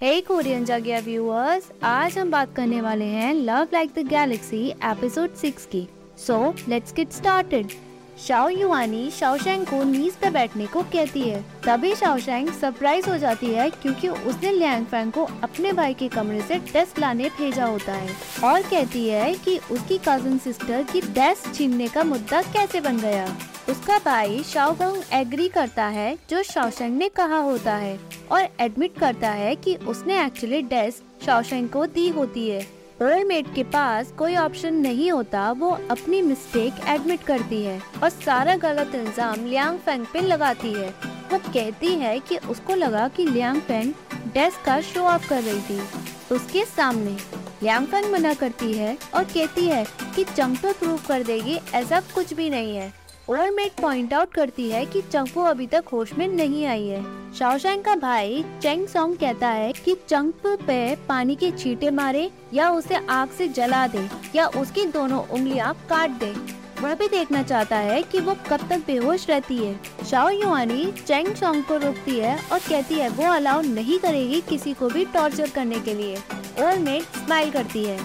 हे 0.00 0.20
Korean 0.20 0.64
जागिया 0.64 0.98
viewers 1.00 1.64
आज 1.84 2.18
हम 2.18 2.30
बात 2.30 2.54
करने 2.56 2.80
वाले 2.80 3.04
हैं 3.04 3.32
love 3.34 3.68
like 3.72 3.90
the 3.94 4.06
galaxy 4.08 4.60
episode 4.84 5.34
six 5.36 5.64
की। 5.66 5.82
So 6.26 6.54
let's 6.68 6.92
get 6.94 7.12
started 7.12 7.72
Xiao 8.26 8.48
Yuanyi 8.48 9.10
Shaoshang 9.10 9.64
को 9.66 9.82
नीज 9.84 10.16
पे 10.16 10.30
बैठने 10.30 10.66
को 10.66 10.82
कहती 10.92 11.20
है। 11.20 11.42
तभी 11.66 11.94
शाओशैंग 11.94 12.48
सरप्राइज़ 12.50 13.10
हो 13.10 13.16
जाती 13.18 13.46
है 13.46 13.68
क्योंकि 13.72 14.08
उसने 14.08 14.52
लियांग 14.52 14.86
फैंग 14.86 15.12
को 15.12 15.24
अपने 15.42 15.72
भाई 15.72 15.94
के 15.94 16.08
कमरे 16.08 16.40
से 16.40 16.58
डेस्क 16.72 16.98
लाने 16.98 17.28
भेजा 17.38 17.64
होता 17.64 17.92
है। 17.92 18.16
और 18.44 18.62
कहती 18.62 19.08
है 19.08 19.34
कि 19.34 19.58
उसकी 19.70 19.98
कज़न 19.98 20.38
सिस्टर 20.38 20.82
की 20.92 21.00
डेस्क 21.00 21.54
छीनने 21.54 21.88
का 21.88 22.04
मुद्दा 22.04 22.42
कैसे 22.52 22.80
बन 22.80 23.00
गया। 23.00 23.28
उसका 23.70 23.98
भाई 23.98 24.42
शाओगंग 24.42 25.02
एग्री 25.12 25.48
करता 25.48 25.84
है, 25.86 26.16
जो 26.30 26.42
शाओशेंग 26.42 26.96
ने 26.98 27.08
कहा 27.08 27.38
होता 27.38 27.74
है, 27.74 27.98
और 28.32 28.48
एडमिट 28.60 28.98
करता 28.98 29.30
है 29.30 29.54
कि 29.56 29.74
उसने 29.88 30.24
एक्चुअली 30.24 30.60
डेस्क 30.62 31.24
शाओशेंग 31.24 31.68
को 31.68 31.84
दी 31.86 32.08
होती 32.08 32.48
है। 32.48 32.66
मेट 33.24 33.52
के 33.54 33.62
पास 33.64 34.12
कोई 34.18 34.36
ऑप्शन 34.36 34.74
नहीं 34.74 35.10
होता, 35.10 35.50
वो 35.52 35.70
अपनी 35.90 36.20
मिस्टेक 36.22 36.80
एडमिट 36.88 37.22
करती 37.22 37.62
है, 37.62 37.80
और 38.02 38.08
सारा 38.08 38.54
गलत 38.56 38.94
इल्ज़ाम 38.94 39.44
लियांग 39.46 39.78
फेंग 39.78 40.06
पे 40.12 40.20
लगाती 40.20 40.72
है। 40.72 40.88
वो 41.32 41.38
कहती 41.38 41.94
है 41.94 42.18
कि 42.20 42.36
उसको 42.50 42.74
लगा 42.74 43.06
कि 43.08 43.26
लियांग 43.26 43.60
फेंग 43.60 43.92
डेस्क 44.34 44.64
का 44.66 44.80
शो 44.82 45.02
ऑफ़ 45.02 45.28
कर 45.28 45.42
रही 45.42 45.60
थी। 45.60 45.80
उसके 46.34 46.64
सामने 46.66 47.16
लियांग 47.62 47.86
फेंग 47.86 48.12
मना 48.12 48.32
करती 48.34 48.72
है, 48.72 48.96
और 49.14 49.24
कहती 49.24 49.66
है 49.66 49.84
कि 50.16 50.24
चंपो 50.26 50.72
प्रूव 50.72 51.00
कर 51.08 51.22
देगी, 51.22 51.58
ऐसा 51.74 52.00
कुछ 52.14 52.34
भी 52.34 52.48
नहीं 52.50 52.76
है। 52.76 52.92
ओवरमेट 53.30 53.72
पॉइंट 53.80 54.12
आउट 54.14 54.30
करती 54.32 54.68
है 54.70 54.84
कि 54.86 55.00
चंपू 55.02 55.40
अभी 55.40 55.66
तक 55.66 55.84
होश 55.92 56.12
में 56.12 56.26
नहीं 56.28 56.64
आई 56.66 56.86
है। 56.86 57.02
शाओशैंग 57.34 57.82
का 57.84 57.94
भाई 57.94 58.44
चेंग 58.62 58.86
सोंग 58.88 59.16
कहता 59.16 59.48
है 59.48 59.72
कि 59.74 59.94
चंपू 60.08 60.54
पे 60.56 60.94
पानी 61.08 61.34
के 61.36 61.50
छींटे 61.50 61.90
मारे 61.90 62.30
या 62.54 62.70
उसे 62.70 62.94
आग 63.10 63.30
से 63.38 63.48
जला 63.48 63.86
दे 63.86 64.06
या 64.34 64.46
उसकी 64.56 64.84
दोनों 64.86 65.20
उंगलियाँ 65.20 65.72
काट 65.90 66.10
दे। 66.20 66.30
वह 66.80 66.94
भी 66.94 67.08
देखना 67.08 67.42
चाहता 67.42 67.76
है 67.76 68.02
कि 68.02 68.20
वो 68.20 68.36
कब 68.50 68.68
तक 68.70 68.86
बेहोश 68.86 69.28
रहती 69.28 69.56
है। 69.56 69.74
शाओ 70.10 70.28
युआनी 70.30 70.84
चेंग 70.98 71.34
सोंग 71.34 71.62
को 71.64 71.76
रोकती 71.76 72.18
है 72.18 72.36
और 72.52 72.58
कहती 72.58 72.94
है 72.94 73.08
वो 73.08 73.32
अलाउ 73.32 73.60
नहीं 73.62 73.98
करेगी 73.98 74.40
किसी 74.40 74.72
को 74.72 74.88
भी 74.88 75.04
टॉर्चर 75.04 75.50
करने 75.50 75.80
के 75.80 75.94
लिए। 75.94 76.16
ओवरमेट 76.16 77.16
स्माइल 77.16 77.50
करती 77.50 77.84
है। 77.84 77.98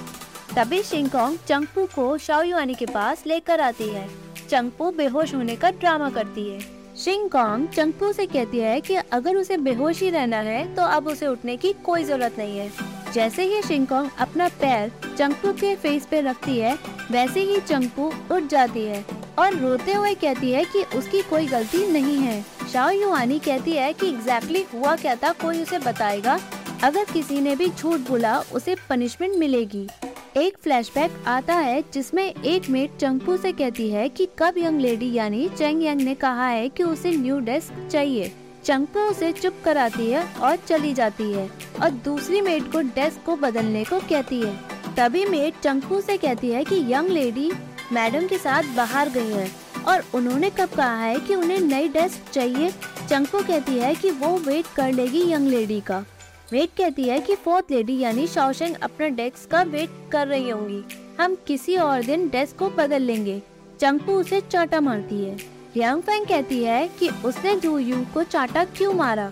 तभी 0.55 0.81
शिंगकोंग 0.83 1.37
चंगपू 1.47 1.85
को 1.85 2.17
शाओ 2.17 2.41
युआनी 2.41 2.73
के 2.73 2.85
पास 2.85 3.23
लेकर 3.27 3.61
आती 3.61 3.89
है। 3.89 4.07
चंगपू 4.53 4.89
बेहोश 4.91 5.33
होने 5.35 5.55
का 5.55 5.69
ड्रामा 5.71 6.09
करती 6.09 6.41
है। 6.49 6.59
शिंग 6.95 7.29
कॉन्ग 7.29 7.69
चंगपू 7.69 8.11
से 8.13 8.25
कहती 8.25 8.59
है 8.59 8.81
कि 8.81 8.95
अगर 8.95 9.35
उसे 9.35 9.55
बेहोश 9.57 10.01
ही 10.01 10.09
रहना 10.09 10.37
है 10.39 10.63
तो 10.75 10.81
अब 10.87 11.07
उसे 11.07 11.27
उठने 11.27 11.55
की 11.57 11.71
कोई 11.85 12.03
ज़रूरत 12.03 12.37
नहीं 12.37 12.57
है। 12.57 12.69
जैसे 13.13 13.43
ही 13.45 13.61
शिंगकोंग 13.61 14.09
अपना 14.19 14.47
पैर 14.61 14.91
चंगपू 15.17 15.53
के 15.53 15.73
फेस 15.75 16.05
पे 16.05 16.21
रखती 16.21 16.57
है, 16.59 16.77
वैसे 17.11 17.41
ही 17.41 17.59
चंगपू 17.61 18.11
उठ 18.31 18.49
जाती 18.49 18.83
है 18.83 19.03
और 19.39 19.55
रोते 19.55 19.93
हुए 19.93 20.13
कहती 20.15 20.51
है 20.51 20.63
कि 20.65 20.83
उसकी 20.97 21.21
कोई 21.21 21.47
गलती 21.47 21.87
नहीं 21.91 22.17
है। 22.17 22.41
शाओ 22.73 22.89
युआनी 22.91 23.39
कहती 23.39 23.71
है 23.71 23.91
कि 23.93 24.09
एग्जैक्टली 24.09 24.59
exactly 24.59 24.81
हुआ 24.81 24.95
क्या 24.95 25.15
था, 25.15 25.31
कोई 25.33 25.61
उसे 25.63 25.79
बताएगा। 25.79 26.39
अगर 26.83 27.05
किसी 27.13 27.41
ने 27.41 27.55
भी 27.55 27.69
झूठ 27.69 27.99
बोला, 27.99 28.39
उसे 28.53 28.75
पनिशमेंट 28.89 29.35
मिलेगी। 29.35 29.87
एक 30.37 30.55
फ्लैशबैक 30.57 31.23
आता 31.27 31.55
है 31.55 31.83
जिसमें 31.93 32.23
एक 32.23 32.69
मेट 32.69 32.91
चंगपू 32.99 33.35
से 33.37 33.51
कहती 33.51 33.89
है 33.89 34.07
कि 34.09 34.27
कब 34.39 34.53
यंग 34.57 34.79
लेडी 34.81 35.11
यानी 35.13 35.47
चेंग 35.49 35.83
यंग 35.83 36.01
ने 36.01 36.13
कहा 36.15 36.47
है 36.47 36.69
कि 36.69 36.83
उसे 36.83 37.11
न्यू 37.11 37.39
डेस्क 37.39 37.87
चाहिए। 37.91 38.31
चंगपू 38.65 38.99
उसे 38.99 39.31
चुप 39.31 39.61
कराती 39.65 40.09
है 40.11 40.23
और 40.35 40.55
चली 40.57 40.93
जाती 40.93 41.31
है 41.31 41.47
और 41.81 41.89
दूसरी 42.05 42.41
मेट 42.41 42.71
को 42.71 42.81
डेस्क 42.95 43.25
को 43.25 43.35
बदलने 43.35 43.83
को 43.83 43.99
कहती 43.99 44.39
है। 44.41 44.55
तभी 44.95 45.25
मेट 45.25 45.59
चंगपू 45.63 45.99
से 46.01 46.17
कहती 46.17 46.49
है 46.49 46.63
कि 46.63 46.83
यंग 46.93 47.09
लेडी 47.09 47.51
मैडम 47.91 48.27
के 48.27 48.37
साथ 48.37 48.75
बाहर 48.75 49.09
गई 49.09 49.31
है 49.31 49.47
और 49.87 50.03
उन्होंने 50.15 50.49
कब 50.49 50.69
कहा 50.69 50.95
है 50.95 51.19
कि 51.19 51.35
उन्हें 51.35 51.59
नई 51.59 51.87
डेस्क 51.89 52.31
चाहिए। 52.31 52.71
चंकू 53.09 53.39
कहती 53.39 53.77
है 53.77 53.93
कि 53.95 54.11
वो 54.11 54.37
वेट 54.39 54.65
कर 54.75 54.91
लेगी 54.91 55.21
यंग 55.31 55.47
लेडी 55.47 55.79
का। 55.81 56.03
वेट 56.53 56.69
कहती 56.77 57.03
है 57.03 57.19
कि 57.19 57.35
फोर्थ 57.35 57.71
लेडी 57.71 57.97
यानी 57.99 58.25
शौशंग 58.27 58.75
अपना 58.83 59.07
डेस्क 59.09 59.49
का 59.51 59.61
वेट 59.65 59.89
कर 60.11 60.27
रही 60.27 60.49
होंगी। 60.49 60.83
हम 61.19 61.35
किसी 61.47 61.75
और 61.77 62.03
दिन 62.03 62.27
डेस्क 62.29 62.57
को 62.57 62.69
बदल 62.69 63.01
लेंगे। 63.01 63.41
चंपू 63.79 64.13
उसे 64.13 64.41
चाटा 64.41 64.81
मारती 64.81 65.23
है। 65.23 65.35
लियांग 65.75 66.01
फैंग 66.01 66.25
कहती 66.25 66.63
है 66.63 66.87
कि 66.99 67.09
उसने 67.25 67.55
जू 67.55 67.77
यू 67.77 68.03
को 68.13 68.23
चाटा 68.25 68.63
क्यों 68.67 68.93
मारा? 68.93 69.29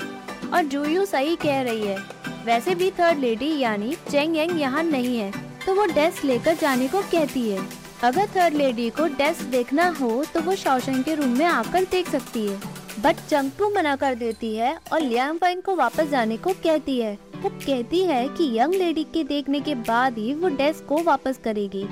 और 0.53 0.63
जू 0.63 0.83
यू 0.85 1.05
सही 1.05 1.35
कह 1.35 1.61
रही 1.61 1.85
है। 1.87 1.97
वैसे 2.45 2.75
भी 2.75 2.89
थर्ड 2.91 3.19
लेडी 3.19 3.57
यानी 3.59 3.95
चेंग 4.09 4.37
यंग 4.37 4.59
यहाँ 4.61 4.83
नहीं 4.83 5.17
है 5.17 5.31
तो 5.65 5.75
वो 5.75 5.85
डेस्क 5.93 6.25
लेकर 6.25 6.55
जाने 6.55 6.87
को 6.87 7.01
कहती 7.11 7.49
है। 7.49 7.67
अगर 8.03 8.27
थर्ड 8.35 8.53
लेडी 8.55 8.89
को 8.89 9.07
डेस्क 9.17 9.43
देखना 9.51 9.89
हो 9.99 10.23
तो 10.33 10.41
वो 10.41 10.55
शौशंग 10.57 11.03
के 11.03 11.15
रूम 11.15 11.37
में 11.37 11.45
आकर 11.45 11.83
देख 11.91 12.09
सकती 12.09 12.47
है। 12.47 12.59
बट 12.99 13.15
चंपू 13.29 13.69
मना 13.69 13.95
कर 13.95 14.15
देती 14.15 14.55
है 14.55 14.77
और 14.93 15.01
लियांग 15.01 15.39
को 15.61 15.75
वापस 15.75 16.09
जाने 16.09 16.37
को 16.37 16.53
कहती 16.53 16.99
है। 16.99 17.17
वो 17.41 17.49
कहती 17.49 17.99
है 18.03 18.27
कि 18.27 18.57
यंग 18.57 18.73
लेडी 18.73 19.03
के 19.03 19.23
देखने 19.23 19.59
के 19.59 19.75
बाद 19.75 20.17
ही 20.17 20.33
वो 20.33 20.47
डेस्क 20.47 20.85
को 20.85 21.01
वापस 21.03 21.39
करेगी। 21.43 21.83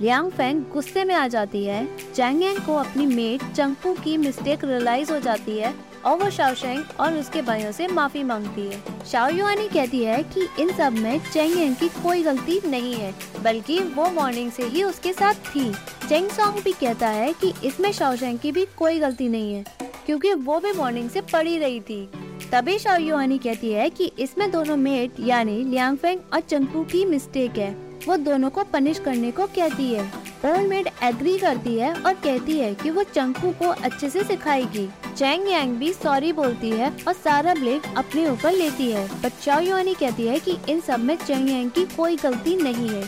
लियांग 0.00 0.30
फैंग 0.30 0.62
गुस्से 0.72 1.04
में 1.04 1.14
आ 1.14 1.26
जाती 1.28 1.64
है। 1.64 1.86
चैंग 2.14 2.58
को 2.58 2.74
अपनी 2.74 3.06
मेट 3.06 3.42
चंगपू 3.52 3.92
की 3.94 4.16
मिस्टेक 4.16 4.64
रियलाइज़ 4.64 5.12
हो 5.12 5.18
जाती 5.20 5.58
है 5.58 5.74
और 6.04 6.18
वो 6.18 6.30
शाओशेंग 6.30 6.82
और 7.00 7.14
उसके 7.14 7.42
भाइयों 7.42 7.72
से 7.72 7.86
माफ़ी 7.86 8.22
मांगती 8.22 8.66
है। 8.66 8.82
शाओ 9.06 9.30
युआनी 9.30 9.68
कहती 9.68 10.04
है 10.04 10.22
कि 10.22 10.48
इन 10.60 10.72
सब 10.72 10.92
में 10.92 11.18
चेंग 11.32 11.76
की 11.76 11.88
कोई 11.88 12.22
गलती 12.22 12.60
नहीं 12.66 12.94
है, 12.94 13.14
बल्कि 13.42 13.78
वो 13.80 14.10
मॉर्निंग 14.10 14.50
से 14.50 14.62
ही 14.62 14.82
उसके 14.82 15.12
साथ 15.12 15.34
थी। 15.34 15.72
चेंग 16.08 16.28
सॉन्ग 16.28 16.62
भी 16.64 16.72
कहता 16.72 17.08
है 17.08 17.32
कि 17.32 17.52
इसमें 17.64 17.92
शाओशेंग 17.92 18.38
की 18.38 18.52
भी 18.52 18.66
कोई 18.78 18.98
गलती 18.98 19.28
नहीं 19.28 19.54
है, 19.54 19.64
क्योंकि 20.06 20.34
वो 20.34 20.60
भी 20.60 20.72
मॉर्निंग 20.72 21.10
से 21.10 21.20
पड़ी 21.20 21.58
रही 21.58 21.80
थी। 21.80 22.08
तभी 22.52 22.78
शाओयुआनी 22.78 23.38
कहती 23.38 23.72
है 23.72 23.88
कि 23.90 24.12
इसमें 24.18 24.50
दोनों 24.50 24.76
मेट, 24.76 25.12
यानी 25.20 25.62
लियांगफेंग 25.64 26.20
और 26.34 26.40
चंगपू 26.40 26.82
की 26.82 27.04
मिस्टेक 27.04 27.58
है। 27.58 27.70
वो 28.08 28.16
दोनों 28.16 28.50
को 28.50 28.64
पनिश 28.64 28.98
करने 28.98 29.30
को 29.30 29.46
कहती 29.46 29.92
है। 29.92 30.04
ओल्ड 30.44 30.68
मेड 30.68 30.88
एग्री 31.02 31.38
करती 31.38 31.74
है 31.74 31.92
और 31.94 32.14
कहती 32.14 32.58
है 32.58 32.74
कि 32.74 32.90
वो 32.90 33.02
चंकू 33.02 33.50
को 33.52 33.68
अच्छे 33.68 34.10
से 34.10 34.22
सिखाएगी। 34.22 34.88
चैंग 35.16 35.48
यांग 35.48 35.76
भी 35.76 35.92
सॉरी 35.92 36.32
बोलती 36.32 36.70
है 36.70 36.90
और 37.08 37.12
सारा 37.14 37.54
ब्लेम 37.54 37.80
अपने 37.96 38.28
ऊपर 38.28 38.52
लेती 38.52 38.90
है। 38.92 39.06
पर 39.22 39.28
चाओ 39.42 39.60
युआनी 39.60 39.94
कहती 39.94 40.26
है 40.26 40.38
कि 40.38 40.56
इन 40.68 40.80
सब 40.80 41.00
में 41.00 41.16
चैंग 41.16 41.50
यांग 41.50 41.70
की 41.70 41.84
कोई 41.96 42.16
गलती 42.16 42.56
नहीं 42.56 42.88
है। 42.88 43.04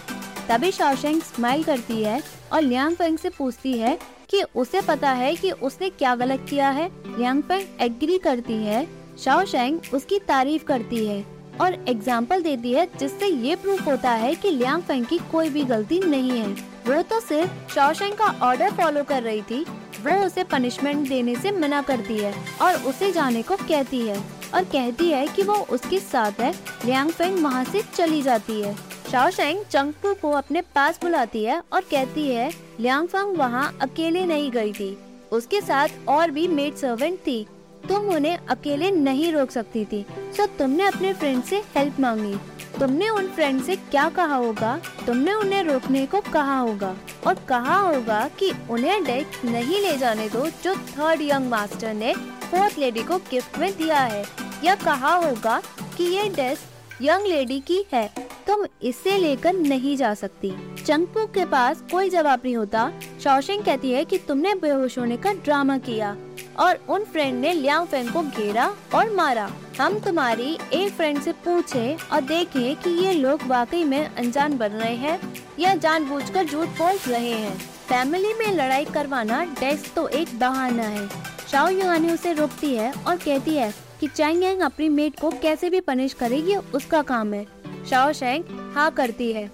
तभी 0.48 0.70
शाओशेंग 0.72 1.20
स्माइल 1.22 1.64
करती 1.64 2.02
है 2.02 2.22
और 2.52 2.62
लियांग 2.62 2.96
फेंग 2.96 3.18
से 3.18 3.28
पूछती 3.28 3.78
है 3.78 3.98
कि 4.30 4.42
उसे 4.56 4.80
पता 4.80 5.10
है 5.10 5.34
कि 5.36 5.50
उसने 5.50 5.88
क्या 5.88 6.14
गलत 6.14 6.46
किया 6.50 6.70
है। 6.70 6.90
लियांग 7.18 7.42
फेंग 7.42 7.82
एग्री 7.82 8.18
करती 8.18 8.52
है 8.52 8.86
शाओ 9.18 9.44
शेंग 9.44 9.78
उसकी 9.94 10.18
तारीफ़ 10.18 10.64
करती 10.64 11.04
है 11.06 11.24
और 11.60 11.74
एग्ज़ाम्पल 11.88 12.42
देती 12.42 12.72
है 12.72 12.86
जिससे 12.98 13.26
ये 13.26 13.54
प्रूफ 13.56 13.86
होता 13.88 14.10
है 14.10 14.34
कि 14.34 14.50
लियांग 14.50 14.82
फेंग 14.82 15.06
की 15.06 15.18
कोई 15.32 15.48
भी 15.50 15.64
गलती 15.64 15.98
नहीं 16.00 16.30
है। 16.30 16.46
वो 16.86 17.00
तो 17.02 17.18
सिर्फ़ 17.20 17.74
शाओशेंग 17.74 18.12
का 18.12 18.26
ऑर्डर 18.42 18.70
फॉलो 18.72 19.02
कर 19.04 19.22
रही 19.22 19.42
थी। 19.42 19.60
वो 19.98 20.24
उसे 20.26 20.44
पनिशमेंट 20.44 21.08
देने 21.08 21.34
से 21.36 21.50
मना 21.50 21.80
करती 21.82 22.18
है 22.18 22.32
और 22.62 22.76
उसे 22.82 23.10
जाने 23.12 23.42
को 23.42 23.56
कहती 23.58 24.00
है 24.00 24.16
और 24.54 24.64
कहती 24.64 25.10
है 25.10 25.26
कि 25.26 25.42
वो 25.42 25.54
उसके 25.72 25.98
साथ 26.00 26.40
है। 26.40 26.52
लियांग 26.84 27.10
फेंग 27.10 27.42
वहाँ 27.44 27.64
से 27.64 27.82
चली 27.94 28.22
जाती 28.22 28.60
है। 28.60 28.74
शाओशेंग 29.10 29.64
चंगपू 29.64 30.14
को 30.14 30.30
अपने 30.36 30.62
पास 30.74 31.00
बुलाती 31.02 31.44
है 31.44 31.62
और 31.72 31.80
कहती 31.90 32.28
है 32.28 32.50
लियांग 32.80 33.08
फेंग 33.08 33.36
वहाँ 33.36 33.76
अकेले 33.82 34.24
नहीं 34.26 34.50
गई 34.50 34.72
थी। 34.72 34.96
उसके 35.32 35.60
साथ 35.60 36.08
और 36.08 36.30
भी 36.30 36.48
मेड 36.48 36.74
सर्वेंट 36.76 37.18
थी। 37.18 37.46
तुम 37.88 38.08
उन्हें 38.08 38.38
अकेले 38.48 38.90
नहीं 38.90 39.32
रोक 39.32 39.50
सकती 39.50 39.84
थी। 39.84 40.06
सो 40.18 40.46
तुमने 40.46 40.84
अपने 40.84 41.12
फ्रेंड 41.12 41.42
से 41.42 41.56
हेल्प 41.56 42.00
मांगी। 42.00 42.36
तुमने 42.80 43.08
उन 43.08 43.26
फ्रेंड 43.26 43.62
से 43.62 43.76
क्या 43.76 44.08
कहा 44.08 44.36
होगा? 44.36 44.80
तुमने 45.06 45.32
उन्हें 45.32 45.62
रोकने 45.62 46.06
को 46.06 46.20
कहा 46.20 46.58
होगा। 46.58 46.96
और 47.26 47.34
कहा 47.34 47.78
होगा 47.78 48.30
कि 48.38 48.52
उन्हें 48.70 49.04
डेस्क 49.04 49.44
नहीं 49.44 49.80
ले 49.80 49.96
जाने 49.96 50.28
दो 50.28 50.46
जो 50.46 50.74
थर्ड 50.74 51.22
यंग 51.22 51.48
मास्टर 51.48 51.94
ने 51.94 52.14
फोर्थ 52.16 52.78
लेडी 52.78 53.02
को 53.02 53.16
गिफ्ट 53.16 53.58
में 53.58 53.76
दिया 53.76 53.98
है। 53.98 54.24
या 54.64 54.74
कहा 54.74 55.14
होगा 55.14 55.62
कि 55.96 56.04
ये 56.04 56.28
डेस्क 56.28 56.62
यंग 57.02 57.26
लेडी 57.26 57.60
की 57.60 57.84
है। 57.92 58.27
तुम 58.48 58.64
इसे 58.82 59.16
लेकर 59.18 59.52
नहीं 59.52 59.96
जा 59.96 60.12
सकती। 60.14 60.50
चंगपू 60.84 61.24
के 61.26 61.44
पास 61.44 61.82
कोई 61.90 62.10
जवाब 62.10 62.40
नहीं 62.44 62.56
होता। 62.56 62.90
शौशिंग 63.24 63.62
कहती 63.64 63.90
है 63.92 64.04
कि 64.04 64.18
तुमने 64.18 64.54
बेहोश 64.54 64.98
होने 64.98 65.16
का 65.16 65.32
ड्रामा 65.34 65.76
किया 65.78 66.16
और 66.58 66.78
उन 66.88 67.04
फ्रेंड 67.04 67.40
ने 67.40 67.52
लियांग 67.52 67.86
फेंग 67.86 68.08
को 68.08 68.22
घेरा 68.22 68.72
और 68.94 69.10
मारा। 69.14 69.48
हम 69.80 69.98
तुम्हारी 69.98 70.56
एक 70.72 70.92
फ्रेंड 70.92 71.20
से 71.22 71.32
पूछे 71.44 71.96
और 72.12 72.20
देखें 72.20 72.76
कि 72.76 72.90
ये 73.04 73.12
लोग 73.12 73.42
वाकई 73.46 73.82
में 73.84 74.04
अनजान 74.04 74.56
बन 74.58 74.68
रहे 74.68 74.94
हैं 74.94 75.20
या 75.58 75.74
जानबूझकर 75.74 76.44
झूठ 76.44 76.68
बोल 76.68 76.98
रहे 77.06 77.32
हैं। 77.32 77.56
फैमिली 77.88 78.32
में 78.34 78.50
लड़ाई 78.52 78.84
करवाना 78.84 79.44
डेस्क 79.60 79.92
तो 79.96 80.06
एक 80.08 80.38
बहाना 80.38 80.82
है। 80.82 81.06
शाओ 81.52 81.68
युआनी 81.68 82.12
उसे 82.12 82.32
रोकती 82.32 82.74
है 82.74 82.92
और 83.06 83.16
कहती 83.16 83.56
है 83.56 83.72
कि 84.00 84.06
चैंग 84.06 84.60
अपनी 84.60 84.88
मेट 84.88 85.18
को 85.20 85.30
कैसे 85.42 85.70
भी 85.70 85.80
पनिश 85.80 86.12
करेगी, 86.12 86.54
उसका 86.56 87.02
काम 87.02 87.32
है। 87.34 87.46
शाओ 87.90 88.12
शेंग 88.12 88.44
हाँ 88.74 88.90
करती 88.90 89.32
है। 89.32 89.46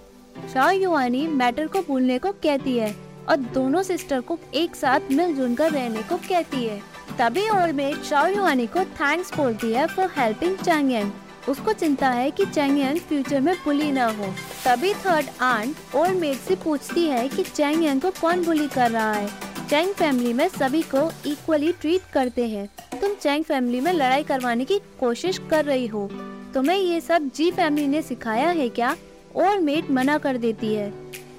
शाओ 0.53 0.71
युआनी 0.71 1.27
मैटर 1.27 1.67
को 1.67 1.81
भूलने 1.81 2.19
को 2.19 2.33
कहती 2.33 2.77
है 2.79 2.95
और 3.29 3.37
दोनों 3.37 3.83
सिस्टर 3.83 4.21
को 4.21 4.39
एक 4.55 4.75
साथ 4.77 5.11
मिलजुल 5.13 5.55
कर 5.55 5.71
रहने 5.71 6.03
को 6.03 6.17
कहती 6.19 6.65
है। 6.65 6.81
तभी 7.19 7.49
ओल्ड 7.51 7.75
मेट 7.75 8.03
शाओ 8.05 8.27
युआनी 8.27 8.67
को 8.67 8.85
थैंक्स 8.95 9.37
बोलती 9.37 9.73
है 9.73 9.87
फॉर 9.87 10.11
हेल्पिंग 10.17 10.57
चैंग 10.57 11.13
उसको 11.49 11.73
चिंता 11.73 12.09
है 12.09 12.31
कि 12.31 12.45
चैंग 12.47 12.99
फ्यूचर 12.99 13.41
में 13.41 13.55
बुली 13.65 13.91
ना 13.93 14.07
हो। 14.09 14.33
तभी 14.65 14.93
थर्ड 14.95 15.27
आंट 15.43 15.95
ओल्ड 15.95 16.19
मेट 16.19 16.37
से 16.39 16.55
पूछती 16.57 17.07
है 17.07 17.29
कि 17.29 17.43
चैंग 17.43 18.01
को 18.03 18.11
कौन 18.11 18.45
बुली 18.45 18.69
कर 18.69 18.91
रहा 18.91 19.13
है। 19.13 19.29
चैंग 19.69 19.93
फैमिली 19.95 20.33
में 20.33 20.49
सभी 20.49 20.83
को 20.95 21.11
इक्वली 21.27 21.73
ट्रीट 21.73 22.13
करते 22.13 22.49
हैं। 22.49 22.69
तुम 23.01 23.15
चैंग 23.15 23.45
फैमिली 23.45 23.81
में 23.81 23.93
लड़ाई 23.93 24.23
करवाने 24.23 24.65
की 24.65 24.81
कोशिश 25.01 25.41
कर 25.51 25.65
रही 25.65 25.87
हो। 25.87 26.09
तुम्हें 26.55 26.77
ये 26.77 27.01
सब 27.01 27.31
जी 27.35 27.51
फैमिली 27.51 27.87
ने 27.89 28.01
सिखाया 28.03 28.49
है 28.49 28.69
क्या? 28.69 28.95
ओल्ड 29.37 29.63
मेट 29.63 29.91
मना 29.91 30.17
कर 30.19 30.37
देती 30.37 30.75
है। 30.75 30.93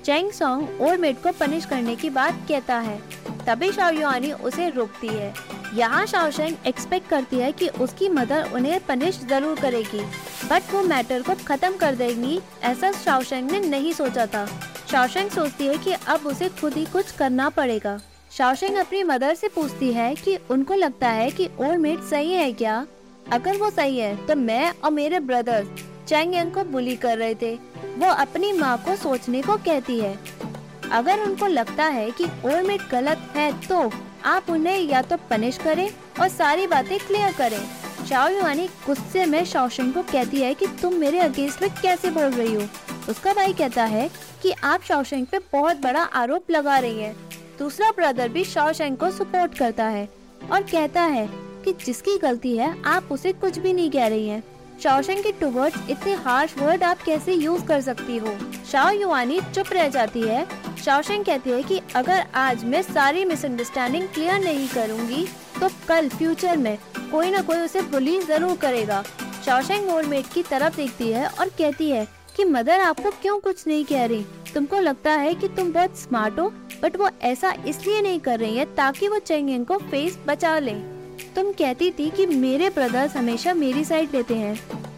चैंग 0.05 0.31
सॉन्ग 0.31 0.81
ओल्ड 0.81 0.99
मेट 0.99 1.21
को 1.23 1.31
पनिश 1.31 1.65
करने 1.65 1.95
की 1.95 2.09
बात 2.09 2.39
कहता 2.47 2.77
है। 2.77 2.97
तभी 3.45 3.71
शाओयुआनी 3.71 4.31
उसे 4.31 4.69
रोकती 4.69 5.07
है। 5.07 5.33
यहाँ 5.73 6.05
शाओशेंग 6.05 6.55
एक्सपेक्ट 6.67 7.07
करती 7.09 7.37
है 7.37 7.51
कि 7.51 7.67
उसकी 7.67 8.09
मदर 8.09 8.49
उन्हें 8.53 8.79
पनिश 8.85 9.19
ज़रूर 9.19 9.59
करेगी। 9.59 10.01
बट 10.49 10.73
वो 10.73 10.81
मैटर 10.81 11.21
को 11.21 11.35
खत्म 11.47 11.77
कर 11.77 11.95
देगी, 11.95 12.39
ऐसा 12.63 12.91
शाओशेंग 12.91 13.51
ने 13.51 13.59
नहीं 13.59 13.93
सोचा 13.93 14.25
था। 14.25 14.45
शाओशेंग 14.91 15.29
सोचती 15.29 15.67
है 15.67 15.77
कि 15.77 15.93
अब 16.07 16.27
उसे 16.27 16.49
खुद 16.49 16.73
ही 16.73 16.85
कुछ 16.85 17.11
करना 17.11 17.49
पड़ेगा। 17.49 17.99
शाओशेंग 18.31 18.75
अपनी 18.75 19.03
मदर 19.03 19.33
से 19.33 19.47
पूछती 19.47 19.93
है 19.93 20.13
कि 20.15 20.37
उनको 20.49 20.73
लगता 20.73 21.09
है 21.09 21.31
कि 21.31 21.49
ओल्ड 21.59 21.79
मेट 21.79 22.03
सही 22.03 22.33
है 22.33 22.51
क्या? 22.53 22.85
अगर 23.33 23.57
वो 23.57 23.69
सही 23.69 23.97
है 23.99 24.15
तो 24.25 24.35
मैं 24.35 24.71
और 24.83 24.91
मेरे 24.91 25.19
ब्रदर्स 25.19 25.83
चैंग 26.07 26.35
यांग 26.35 26.51
को 26.51 26.63
बुली 26.63 26.95
कर 26.95 27.17
रहे 27.17 27.35
थे। 27.35 27.53
वो 27.97 28.07
अपनी 28.07 28.51
माँ 28.53 28.77
को 28.77 28.95
सोचने 28.95 29.41
को 29.41 29.55
कहती 29.57 29.99
है। 29.99 30.17
अगर 30.91 31.19
उनको 31.19 31.47
लगता 31.47 31.85
है 31.85 32.09
कि 32.11 32.25
ओल्ड 32.45 32.67
मेट 32.67 32.81
गलत 32.91 33.31
है 33.35 33.51
तो 33.59 33.91
आप 34.25 34.49
उन्हें 34.49 34.79
या 34.79 35.01
तो 35.01 35.17
पनिश 35.29 35.57
करें 35.57 35.89
और 36.21 36.27
सारी 36.27 36.67
बातें 36.67 36.97
क्लियर 36.99 37.33
करें। 37.33 37.59
शाओ 38.05 38.29
युआनी 38.29 38.67
गुस्से 38.85 39.25
में 39.25 39.43
शौशन 39.45 39.91
को 39.91 40.01
कहती 40.03 40.41
है 40.41 40.53
कि 40.53 40.67
तुम 40.81 40.93
मेरे 40.93 41.19
अगेंस्ट 41.19 41.61
में 41.61 41.69
कैसे 41.81 42.09
बोल 42.09 42.23
रही 42.23 42.53
हो? 42.53 42.67
उसका 43.09 43.33
भाई 43.33 43.53
कहता 43.53 43.83
है 43.85 44.09
कि 44.41 44.51
आप 44.63 44.83
शाओशेंग 44.83 45.25
पे 45.25 45.39
बहुत 45.53 45.81
बड़ा 45.81 46.03
आरोप 46.13 46.51
लगा 46.51 46.77
रही 46.79 46.99
हैं। 46.99 47.15
दूसरा 47.59 47.89
ब्रदर 47.91 48.29
भी 48.29 48.43
शाओशेंग 48.43 48.97
को 48.97 49.09
सपोर्ट 49.11 49.57
करता 49.57 49.85
है 49.87 50.07
और 50.51 50.61
कहता 50.61 51.01
है 51.03 51.27
कि 51.65 51.73
जिसकी 51.85 52.17
गलती 52.17 52.57
है, 52.57 52.75
आप 52.85 53.11
उसे 53.11 53.31
कुछ 53.33 53.57
भी 53.59 53.73
नहीं 53.73 53.89
कह 53.91 54.07
रही 54.07 54.27
हैं। 54.27 54.43
शाओशेंग 54.83 55.23
के 55.23 55.31
टूवर्ड्स 55.31 55.89
इतने 55.89 56.13
हार्श 56.13 56.57
वर्ड 56.57 56.83
आप 56.83 57.01
कैसे 57.01 57.33
यूज़ 57.33 57.65
कर 57.65 57.81
सकती 57.81 58.17
हो? 58.17 58.35
शाओ 58.71 58.89
युवानी 58.91 59.39
चुप 59.55 59.71
रह 59.73 59.87
जाती 59.87 60.21
है। 60.21 60.45
शाओशेंग 60.85 61.23
कहती 61.25 61.49
है 61.49 61.61
कि 61.63 61.79
अगर 61.95 62.25
आज 62.35 62.63
मैं 62.65 62.81
सारी 62.81 63.23
मिसअंडरस्टैंडिंग 63.25 64.07
क्लियर 64.07 64.39
नहीं 64.39 64.67
करूँगी 64.67 65.25
तो 65.61 65.69
कल 65.87 66.09
फ्यूचर 66.09 66.57
में 66.57 66.77
कोई 67.11 67.29
ना 67.31 67.41
कोई 67.41 67.57
उसे 67.57 67.81
बुली 67.81 68.19
ज़रूर 68.21 68.57
करेगा। 68.57 69.03
शाओशेंग 69.45 69.89
ओल्ड 69.89 70.23
की 70.33 70.43
तरफ़ 70.43 70.75
देखती 70.75 71.09
है 71.09 71.27
और 71.29 71.49
कहती 71.49 71.89
है 71.89 72.07
कि, 72.35 72.43
मदर 72.45 72.79
आपको 72.79 73.11
क्यों 73.11 73.39
कुछ 73.39 73.67
नहीं 73.67 73.85
कह 73.85 74.05
रही? 74.05 74.25
तुमको 74.53 74.79
लगता 74.79 75.11
है 75.11 75.33
कि 75.35 75.47
तुम 75.47 75.71
बहुत 75.71 75.97
स्मार्ट 75.97 76.39
हो 76.39 76.47
बट 76.83 76.97
वो 76.97 77.09
ऐसा 77.21 77.53
इसलिए 77.67 78.01
नहीं 78.01 78.19
कर 78.19 78.39
रही 78.39 78.57
है 78.57 78.65
ताकि 78.75 79.07
वो 79.07 79.19
चेंगिंग 79.19 79.65
को 79.65 79.77
फेस 79.77 80.17
बचा 80.27 80.57
ले। 80.59 80.94
तुम 81.35 81.51
कहती 81.51 81.89
थी 81.91 82.09
कि 82.09 82.25
मेरे 82.27 82.69
ब्रदर्स 82.69 83.15
हमेशा 83.15 83.53
मेरी 83.53 83.83
साइड 83.85 84.13
लेते 84.13 84.35
हैं, 84.35 84.55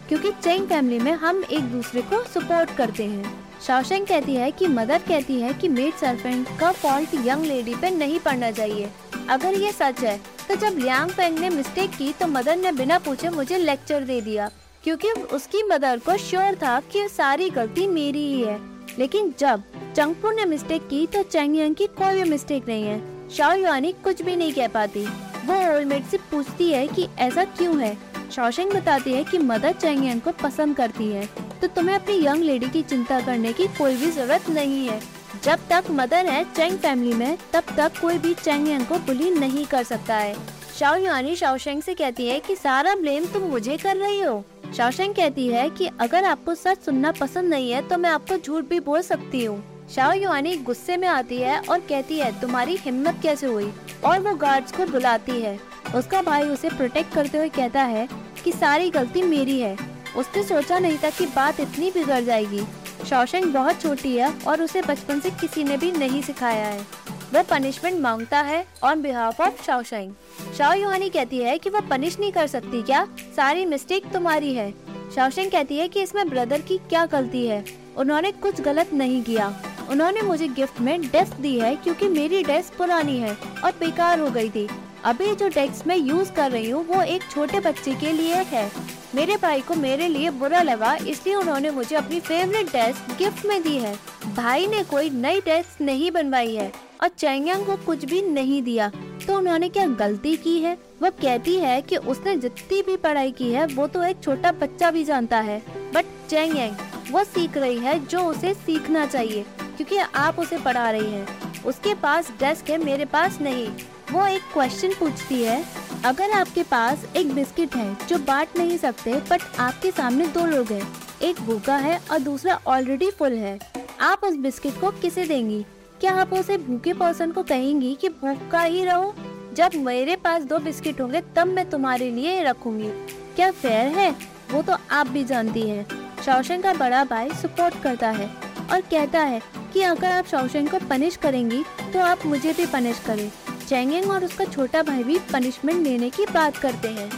क्योंकि 0.08 0.30
चेंग 0.32 0.66
फैमिली 0.66 0.98
में 0.98 1.12
हम 1.14 1.42
एक 1.44 1.64
दूसरे 1.64 2.02
को 2.02 2.22
सपोर्ट 2.24 2.76
करते 2.76 3.04
हैं। 3.04 3.32
शाओशेंग 3.66 4.06
कहती 4.06 4.34
है 4.34 4.50
कि 4.50 4.66
मदर 4.68 4.98
कहती 5.08 5.40
है 5.40 5.52
कि 5.54 5.68
मेड 5.68 5.94
सर्फेंट 5.94 6.48
का 6.60 6.70
फॉल्ट 6.72 7.14
यंग 7.26 7.44
लेडी 7.44 7.74
पे 7.74 7.90
नहीं 7.90 8.18
पड़ना 8.20 8.50
चाहिए। 8.50 8.88
अगर 9.30 9.54
ये 9.54 9.72
सच 9.72 10.00
है 10.00 10.16
तो 10.48 10.54
जब 10.56 10.78
लियांग 10.78 11.10
फेंग 11.10 11.38
ने 11.38 11.48
मिस्टेक 11.50 11.90
की 11.90 12.12
तो 12.12 12.26
मदर 12.26 12.56
ने 12.56 12.72
बिना 12.72 12.98
पूछे 12.98 13.28
मुझे 13.30 13.58
लेक्चर 13.58 14.04
दे 14.04 14.20
दिया, 14.20 14.50
क्योंकि 14.84 15.10
उसकी 15.32 15.62
मदर 15.62 15.98
को 15.98 16.16
श्योर 16.18 16.54
था 16.54 16.78
कि 16.92 17.08
सारी 17.08 17.50
गलती 17.50 17.86
मेरी 17.86 18.26
ही 18.26 18.40
है। 18.42 18.58
लेकिन 18.98 19.34
जब 19.38 19.62
चंगपुर 19.96 20.34
ने 20.34 20.44
मिस्टेक 20.44 20.88
की 20.88 21.06
तो 21.06 21.22
चैंग 21.22 21.74
की 21.74 21.86
कोई 21.88 22.14
भी 22.14 22.30
मिस्टेक 22.30 22.68
नहीं 22.68 22.84
है। 22.84 23.00
शाओ 23.30 23.54
युआनी 23.54 23.92
कुछ 24.04 24.22
भी 24.22 24.36
नहीं 24.36 24.52
कह 24.52 24.68
पाती। 24.68 25.06
वो 25.48 25.76
ओल्डमेट 25.76 26.04
से 26.04 26.16
पूछती 26.16 26.70
है 26.70 26.88
कि 26.88 27.08
ऐसा 27.18 27.44
क्यों 27.44 27.80
है। 27.80 27.98
शौशेंग 28.32 28.72
बताती 28.72 29.12
है 29.12 29.24
कि 29.24 29.38
मदर 29.38 29.72
चैंग 29.72 30.20
को 30.20 30.32
पसंद 30.32 30.76
करती 30.76 31.08
है। 31.08 31.28
तो 31.60 31.66
तुम्हें 31.66 31.96
अपनी 31.96 32.26
यंग 32.26 32.42
लेडी 32.42 32.68
की 32.68 32.82
चिंता 32.82 33.20
करने 33.20 33.52
की 33.52 33.66
कोई 33.66 33.96
भी 33.96 34.10
ज़रूरत 34.10 34.50
नहीं 34.50 34.88
है। 34.88 35.00
जब 35.44 35.58
तक 35.70 35.84
मदर 35.90 36.26
है 36.26 36.44
चैंग 36.44 36.78
फैमिली 36.78 37.14
में, 37.14 37.38
तब 37.52 37.62
तक 37.76 37.92
कोई 38.00 38.18
भी 38.18 38.34
चैंग 38.34 38.86
को 38.86 38.98
बुली 38.98 39.30
नहीं 39.30 39.66
कर 39.66 39.82
सकता 39.82 40.16
है। 40.16 40.36
शाओ 40.78 40.96
युआनी 40.96 41.36
शाओशेंग 41.36 41.82
से 41.82 41.94
कहती 41.94 42.26
है 42.26 42.40
कि, 42.40 42.56
सारा 42.56 42.94
ब्लेम 42.94 43.26
तुम 43.26 43.42
मुझे 43.42 43.76
कर 43.76 43.96
रही 43.96 44.20
हो। 44.20 44.44
शाओशेंग 44.76 45.14
कहती 45.14 45.48
है 45.48 45.70
कि, 45.70 45.90
अगर 46.00 46.24
आपको 46.24 46.54
सच 46.54 46.84
सुनना 46.84 47.12
पसंद 47.12 47.50
नहीं 47.50 47.70
है 47.70 47.88
तो 47.88 47.98
मैं 47.98 48.10
आपको 48.10 48.36
झूठ 48.36 48.64
भी 48.64 48.80
बोल 48.80 49.00
सकती 49.00 49.44
हूँ। 49.44 49.77
शाओ 49.94 50.12
युआनी 50.12 50.56
गुस्से 50.56 50.96
में 50.96 51.08
आती 51.08 51.36
है 51.36 51.60
और 51.60 51.78
कहती 51.80 52.18
है, 52.18 52.40
तुम्हारी 52.40 52.76
हिम्मत 52.76 53.20
कैसे 53.22 53.46
हुई? 53.46 53.72
और 54.04 54.20
वो 54.20 54.34
गार्ड्स 54.34 54.72
को 54.72 54.86
बुलाती 54.86 55.32
है। 55.32 55.60
उसका 55.94 56.22
भाई 56.22 56.42
उसे 56.42 56.68
प्रोटेक्ट 56.68 57.14
करते 57.14 57.38
हुए 57.38 57.48
कहता 57.48 57.82
है 57.82 58.08
कि, 58.44 58.52
सारी 58.52 58.90
गलती 58.90 59.22
मेरी 59.22 59.60
है। 59.60 59.76
उसने 60.16 60.42
सोचा 60.42 60.78
नहीं 60.78 60.98
था 61.04 61.10
कि 61.10 61.26
बात 61.26 61.60
इतनी 61.60 61.90
बिगड़ 61.90 62.20
जाएगी। 62.20 62.62
शौशंग 63.10 63.44
बहुत 63.44 63.82
छोटी 63.82 64.16
है 64.16 64.34
और 64.48 64.62
उसे 64.62 64.82
बचपन 64.82 65.20
से 65.20 65.30
किसी 65.30 65.64
ने 65.64 65.76
भी 65.76 65.92
नहीं 65.92 66.22
सिखाया 66.22 66.66
है। 66.66 66.86
वह 67.34 67.42
पनिशमेंट 67.42 68.00
माँगता 68.00 68.40
है 68.40 68.66
on 68.82 69.02
behalf 69.02 69.40
of 69.40 69.66
Shaoshang 69.66 70.14
Xiao 70.58 70.72
Yuanyi 70.72 71.08
कहती 71.08 71.38
है 71.38 71.58
कि, 71.58 71.70
वह 71.70 71.80
पनिश 71.80 72.18
नहीं 72.18 72.32
कर 72.32 72.46
सकती 72.46 72.82
क्या? 72.82 73.08
सारी 73.36 73.64
मिस्टेक 73.64 74.12
तुम्हारी 74.12 74.54
है। 74.54 74.74
शाओशेंग 75.14 75.50
कहती 75.50 75.76
है 75.76 75.88
कि, 75.88 76.02
इसमें 76.02 76.28
ब्रदर 76.28 76.60
की 76.60 76.78
क्या 76.78 77.06
गलती 77.06 77.46
है? 77.46 77.64
उन्होंने 77.96 78.32
कुछ 78.32 78.60
गलत 78.60 78.90
नहीं 78.92 79.22
किया। 79.22 79.62
उन्होंने 79.90 80.22
मुझे 80.22 80.48
गिफ्ट 80.48 80.80
में 80.80 81.00
डेस्क 81.02 81.40
दी 81.40 81.58
है 81.58 81.74
क्योंकि 81.76 82.08
मेरी 82.08 82.42
डेस्क 82.42 82.76
पुरानी 82.78 83.16
है 83.18 83.36
और 83.64 83.72
बेकार 83.80 84.20
हो 84.20 84.30
गई 84.30 84.50
थी। 84.50 84.68
अभी 85.04 85.34
जो 85.34 85.48
डेस्क 85.48 85.86
मैं 85.86 85.96
यूज़ 85.96 86.32
कर 86.32 86.50
रही 86.50 86.70
हूँ, 86.70 86.84
वो 86.86 87.02
एक 87.02 87.22
छोटे 87.30 87.60
बच्चे 87.60 87.94
के 87.94 88.12
लिए 88.12 88.42
है। 88.44 88.70
मेरे 89.14 89.36
भाई 89.36 89.60
को 89.60 89.74
मेरे 89.74 90.08
लिए 90.08 90.30
बुरा 90.30 90.62
लगा, 90.62 90.94
इसलिए 90.96 91.34
उन्होंने 91.34 91.70
मुझे 91.70 91.96
अपनी 91.96 92.20
फेवरेट 92.20 92.66
डेस्क 92.66 93.16
गिफ्ट 93.18 93.46
में 93.46 93.62
दी 93.62 93.76
है। 93.76 93.94
भाई 94.36 94.66
ने 94.66 94.82
कोई 94.84 95.10
नई 95.10 95.40
डेस्क 95.40 95.80
नहीं 95.80 96.10
बनवाई 96.10 96.54
है 96.54 96.72
और 97.02 97.08
चैंगयांग 97.08 97.64
को 97.66 97.76
कुछ 97.76 98.04
भी 98.04 98.22
नहीं 98.22 98.62
दिया। 98.62 98.90
तो 99.26 99.36
उन्होंने 99.36 99.68
क्या 99.68 99.86
गलती 99.86 100.36
की 100.36 100.58
है? 100.58 100.76
वो 101.02 101.10
कहती 101.22 101.54
है 101.56 101.80
कि 101.82 101.96
उसने 101.96 102.36
जितनी 102.36 102.82
भी 102.82 102.96
पढ़ाई 102.96 103.30
की 103.30 103.50
है, 103.52 103.66
वो 103.66 103.86
तो 103.86 104.02
एक 104.02 104.22
छोटा 104.22 104.52
बच्चा 104.52 104.90
भी 104.90 105.04
जानता 105.04 105.40
है। 105.40 105.62
बट 105.94 106.04
चैंगयांग, 106.30 106.76
वो 107.10 107.24
सीख 107.24 107.56
रही 107.56 107.78
है 107.78 107.98
जो 108.06 108.24
उसे 108.24 108.54
सीखना 108.54 109.06
चाहिए। 109.06 109.44
क्योंकि 109.78 109.98
आप 109.98 110.38
उसे 110.38 110.58
पढ़ा 110.58 110.90
रही 110.90 111.12
हैं। 111.12 111.62
उसके 111.62 111.94
पास 111.94 112.30
डेस्क 112.30 112.70
है, 112.70 112.78
मेरे 112.78 113.04
पास 113.04 113.40
नहीं। 113.40 113.68
वो 114.12 114.26
एक 114.26 114.42
क्वेश्चन 114.52 114.88
पूछती 114.88 115.42
है। 115.42 115.64
अगर 116.04 116.30
आपके 116.30 116.62
पास 116.62 117.04
एक 117.16 117.34
बिस्किट 117.34 117.76
है, 117.76 117.96
जो 118.08 118.18
बांट 118.18 118.48
नहीं 118.56 118.78
सकते 118.78 119.14
बट 119.14 119.42
आपके 119.58 119.90
सामने 119.90 120.26
दो 120.26 120.46
लोग 120.46 120.72
हैं। 120.72 120.88
एक 121.22 121.40
भूखा 121.40 121.76
है 121.76 122.00
और 122.10 122.18
दूसरा 122.18 122.60
ऑलरेडी 122.66 123.10
फुल 123.10 123.32
है। 123.32 123.58
आप 124.00 124.24
उस 124.24 124.36
बिस्किट 124.36 124.80
को 124.80 124.90
किसे 124.90 125.24
देंगी? 125.24 125.66
क्या 126.00 126.12
आप 126.12 126.32
उसे 126.32 126.58
भूखे 126.58 126.92
पर्सन 126.92 127.30
को 127.30 127.42
कहेंगी 127.42 127.94
कि 128.00 128.08
भूखा 128.08 128.62
ही 128.62 128.84
रहो? 128.84 129.14
जब 129.54 129.70
मेरे 129.74 130.16
पास 130.16 130.42
दो 130.42 130.58
बिस्किट 130.58 131.00
होंगे, 131.00 131.22
तब 131.36 131.46
मैं 131.46 131.70
तुम्हारे 131.70 132.10
लिए 132.10 132.42
रखूँगी। 132.42 132.88
क्या 133.36 133.50
फेयर 133.50 133.86
है? 133.86 134.10
वो 134.50 134.62
तो 134.62 134.76
आप 134.90 135.06
भी 135.06 135.24
जानती 135.24 135.68
हैं। 135.68 135.86
शौशन 136.26 136.60
का 136.60 136.74
बड़ा 136.74 137.04
भाई 137.04 137.30
सपोर्ट 137.30 137.82
करता 137.82 138.10
है 138.10 138.26
और 138.72 138.80
कहता 138.80 139.20
है 139.20 139.57
कि 139.72 139.82
अगर 139.82 140.10
आप 140.10 140.26
शौशन 140.26 140.66
को 140.66 140.78
पनिश 140.88 141.16
करेंगी 141.16 141.62
तो 141.92 142.00
आप 142.00 142.26
मुझे 142.26 142.52
भी 142.52 142.66
पनिश 142.66 143.00
करें। 143.06 143.30
चैंगेंग 143.68 144.10
और 144.10 144.24
उसका 144.24 144.44
छोटा 144.44 144.82
भाई 144.82 145.02
भी 145.04 145.18
पनिशमेंट 145.32 145.86
लेने 145.86 146.10
की 146.10 146.26
बात 146.26 146.56
करते 146.56 146.88
हैं। 146.88 147.10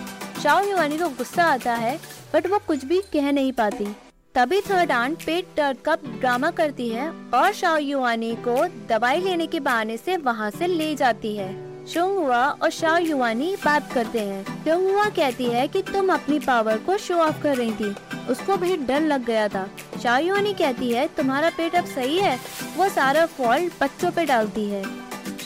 शाओ 0.42 0.64
युवानी 0.64 0.98
को 0.98 1.08
गुस्सा 1.08 1.44
आता 1.44 1.74
है 1.74 1.98
बट 2.34 2.46
वो 2.46 2.58
कुछ 2.58 2.84
भी 2.84 3.00
कह 3.12 3.30
नहीं 3.32 3.52
पाती। 3.52 3.86
तभी 4.34 4.60
थर्ड 4.60 4.92
आंट 4.92 5.24
पेट 5.24 5.46
दर्द 5.56 5.78
का 5.78 5.94
ड्रामा 5.96 6.50
करती 6.50 6.88
है 6.88 7.08
और 7.34 7.52
शाओ 7.52 7.78
युवानी 7.78 8.34
को 8.48 8.64
दवाई 8.88 9.20
लेने 9.20 9.46
के 9.46 9.60
बहाने 9.60 9.96
से 9.96 10.16
वहाँ 10.18 10.50
से 10.50 10.66
ले 10.66 10.94
जाती 10.94 11.36
है। 11.36 11.69
हुआ 11.98 12.48
और 12.62 12.70
शाओ 12.70 12.98
युवानी 12.98 13.56
बात 13.64 13.92
करते 13.92 14.18
हैं। 14.18 14.62
हुआ 14.72 15.04
कहती 15.04 15.44
है 15.44 15.68
कि 15.68 15.82
तुम 15.82 16.12
अपनी 16.12 16.38
पावर 16.38 16.78
को 16.78 16.96
शो 16.96 17.14
ऑफ़ 17.14 17.42
कर 17.42 17.56
रही 17.56 17.72
थी। 17.72 17.94
उसको 18.30 18.56
भी 18.56 18.76
डर 18.76 19.00
लग 19.00 19.24
गया 19.24 19.48
था। 19.48 19.70
शाओ 20.02 20.20
युवानी 20.20 20.54
कहती 20.54 20.92
है, 20.92 21.06
तुम्हारा 21.06 21.50
पेट 21.50 21.74
अब 21.74 21.84
सही 21.84 22.18
है। 22.18 22.40
वो 22.76 22.88
सारा 22.88 23.26
फॉल्ट 23.26 23.72
बच्चों 23.80 24.10
पे 24.10 24.24
डालती 24.24 24.64
है। 24.64 24.84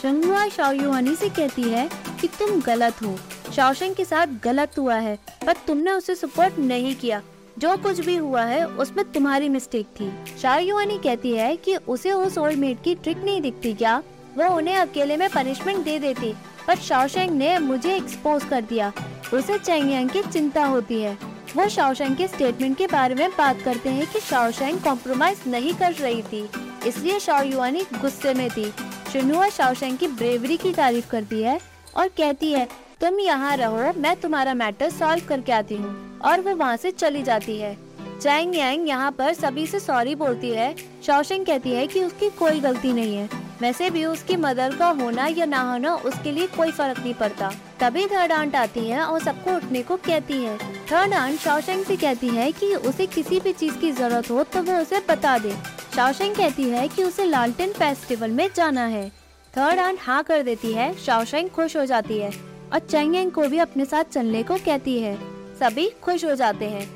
शंगुआ 0.01 0.47
शाओयुआनी 0.47 1.15
से 1.15 1.29
कहती 1.29 1.61
है 1.61 1.89
कि 2.21 2.27
तुम 2.27 2.61
गलत 2.61 2.93
हो। 3.03 3.19
शाओशंग 3.55 3.95
के 3.95 4.05
साथ 4.05 4.27
गलत 4.43 4.71
हुआ 4.77 4.95
है, 4.95 5.19
पर 5.45 5.53
तुमने 5.67 5.91
उसे 5.91 6.15
सपोर्ट 6.15 6.59
नहीं 6.59 6.95
किया। 6.95 7.21
जो 7.59 7.77
कुछ 7.77 7.99
भी 7.99 8.15
हुआ 8.15 8.41
है, 8.41 8.67
उसमें 8.67 9.11
तुम्हारी 9.11 9.49
मिस्टेक 9.49 9.85
थी। 9.85 10.11
शाहयुआनी 10.41 10.97
कहती 10.97 11.31
है 11.31 11.55
कि 11.55 11.75
उसे 11.75 12.11
उस 12.11 12.37
ओल्ड 12.37 12.55
मेड 12.55 12.83
की 12.83 12.95
ट्रिक 12.95 13.17
नहीं 13.17 13.41
दिखती 13.41 13.73
क्या? 13.73 14.03
वो 14.37 14.55
उन्हें 14.55 14.75
अकेले 14.75 15.17
में 15.17 15.29
पनिशमेंट 15.29 15.83
दे 15.85 15.97
देती, 15.99 16.33
पर 16.67 16.75
शाओशेंग 16.77 17.31
ने 17.31 17.57
मुझे 17.59 17.95
एक्सपोज 17.95 18.43
कर 18.43 18.61
दिया। 18.63 18.91
उसे 19.33 19.57
चैंग 19.59 20.09
की 20.09 20.21
चिंता 20.23 20.65
होती 20.65 21.01
है। 21.01 21.17
वो 21.55 21.67
शाओशेंग 21.69 22.15
के 22.17 22.27
स्टेटमेंट 22.27 22.77
के 22.77 22.87
बारे 22.87 23.15
में 23.15 23.29
बात 23.29 23.61
करते 23.61 23.89
हैं 23.89 24.07
कि 24.07 24.19
शाओशेंग 24.19 24.79
कॉम्प्रोमाइज 24.79 25.41
नहीं 25.47 25.73
कर 25.73 25.93
रही 25.93 26.21
थी, 26.23 26.49
इसलिए 26.87 27.19
शाओयुआनी 27.19 27.85
गुस्से 27.93 28.33
में 28.33 28.49
थी। 28.49 28.71
शुनुआ 29.13 29.47
शाओशेंग 29.49 29.97
की 29.97 30.07
ब्रेवरी 30.07 30.57
की 30.57 30.73
तारीफ़ 30.73 31.09
करती 31.09 31.41
है 31.41 31.59
और 31.97 32.07
कहती 32.07 32.51
है, 32.51 32.67
तुम 33.01 33.19
यहाँ 33.19 33.55
रहो, 33.57 33.91
मैं 33.97 34.15
तुम्हारा 34.15 34.53
मैटर 34.53 34.89
सॉल्व 34.89 35.25
करके 35.27 35.51
आती 35.51 35.75
हूँ। 35.75 36.19
और 36.21 36.41
वो 36.41 36.55
वहाँ 36.55 36.77
से 36.77 36.91
चली 36.91 37.23
जाती 37.23 37.57
है। 37.57 37.73
चैंग 38.21 38.55
यांग 38.55 38.87
यहाँ 38.89 39.11
पर 39.11 39.33
सभी 39.33 39.65
से 39.67 39.79
सॉरी 39.79 40.15
बोलती 40.15 40.49
है। 40.49 40.73
शाओशेंग 41.05 41.45
कहती 41.45 41.71
है 41.71 41.87
कि 41.87 42.03
उसकी 42.03 42.29
कोई 42.29 42.59
गलती 42.59 42.93
नहीं 42.93 43.15
है। 43.15 43.29
वैसे 43.61 43.89
भी 43.89 44.03
उसकी 44.05 44.35
मदर 44.35 44.75
का 44.75 44.87
होना 44.91 45.27
या 45.27 45.45
ना 45.45 45.61
होना, 45.61 45.95
उसके 45.95 46.31
लिए 46.31 46.47
कोई 46.47 46.71
फ़र्क 46.71 46.99
नहीं 46.99 47.13
पड़ता। 47.13 47.51
तभी 47.79 48.05
थर्ड 48.07 48.31
आंट 48.31 48.55
आती 48.55 48.87
है 48.89 49.01
और 49.01 49.19
सबको 49.19 49.55
उठने 49.55 49.81
को 49.83 49.95
कहती 49.97 50.41
है। 50.43 50.57
थर्ड 50.91 51.13
आंट 51.13 51.39
शाओशेंग 51.39 51.83
से 51.85 51.95
कहती 51.95 52.27
है 52.27 52.51
कि 52.51 52.73
उसे 52.75 53.05
किसी 53.05 53.39
भी 53.39 53.53
चीज़ 53.53 53.77
की 53.77 53.91
ज़रूरत 53.91 54.29
हो 54.31 54.43
तो 54.43 54.63
वो 54.63 54.81
उसे 54.81 55.01
बता 55.09 55.37
दे। 55.37 55.55
शाओशेंग 55.95 56.35
कहती 56.35 56.69
है 56.69 56.87
कि 56.87 57.03
उसे 57.03 57.25
लालटेन 57.25 57.71
फेस्टिवल 57.73 58.31
में 58.31 58.49
जाना 58.55 58.85
है। 58.85 59.09
थर्ड 59.53 59.79
आंट 59.79 59.99
हाँ 60.01 60.21
कर 60.23 60.41
देती 60.43 60.73
है, 60.73 60.93
शाओशेंग 60.95 61.49
खुश 61.49 61.77
हो 61.77 61.85
जाती 61.85 62.17
है 62.19 62.31
और 62.73 62.79
चैंग 62.79 63.31
को 63.31 63.47
भी 63.47 63.57
अपने 63.57 63.85
साथ 63.85 64.03
चलने 64.03 64.43
को 64.43 64.55
कहती 64.55 64.99
है। 64.99 65.17
सभी 65.59 65.89
खुश 66.01 66.25
हो 66.25 66.35
जाते 66.35 66.65
हैं। 66.65 66.87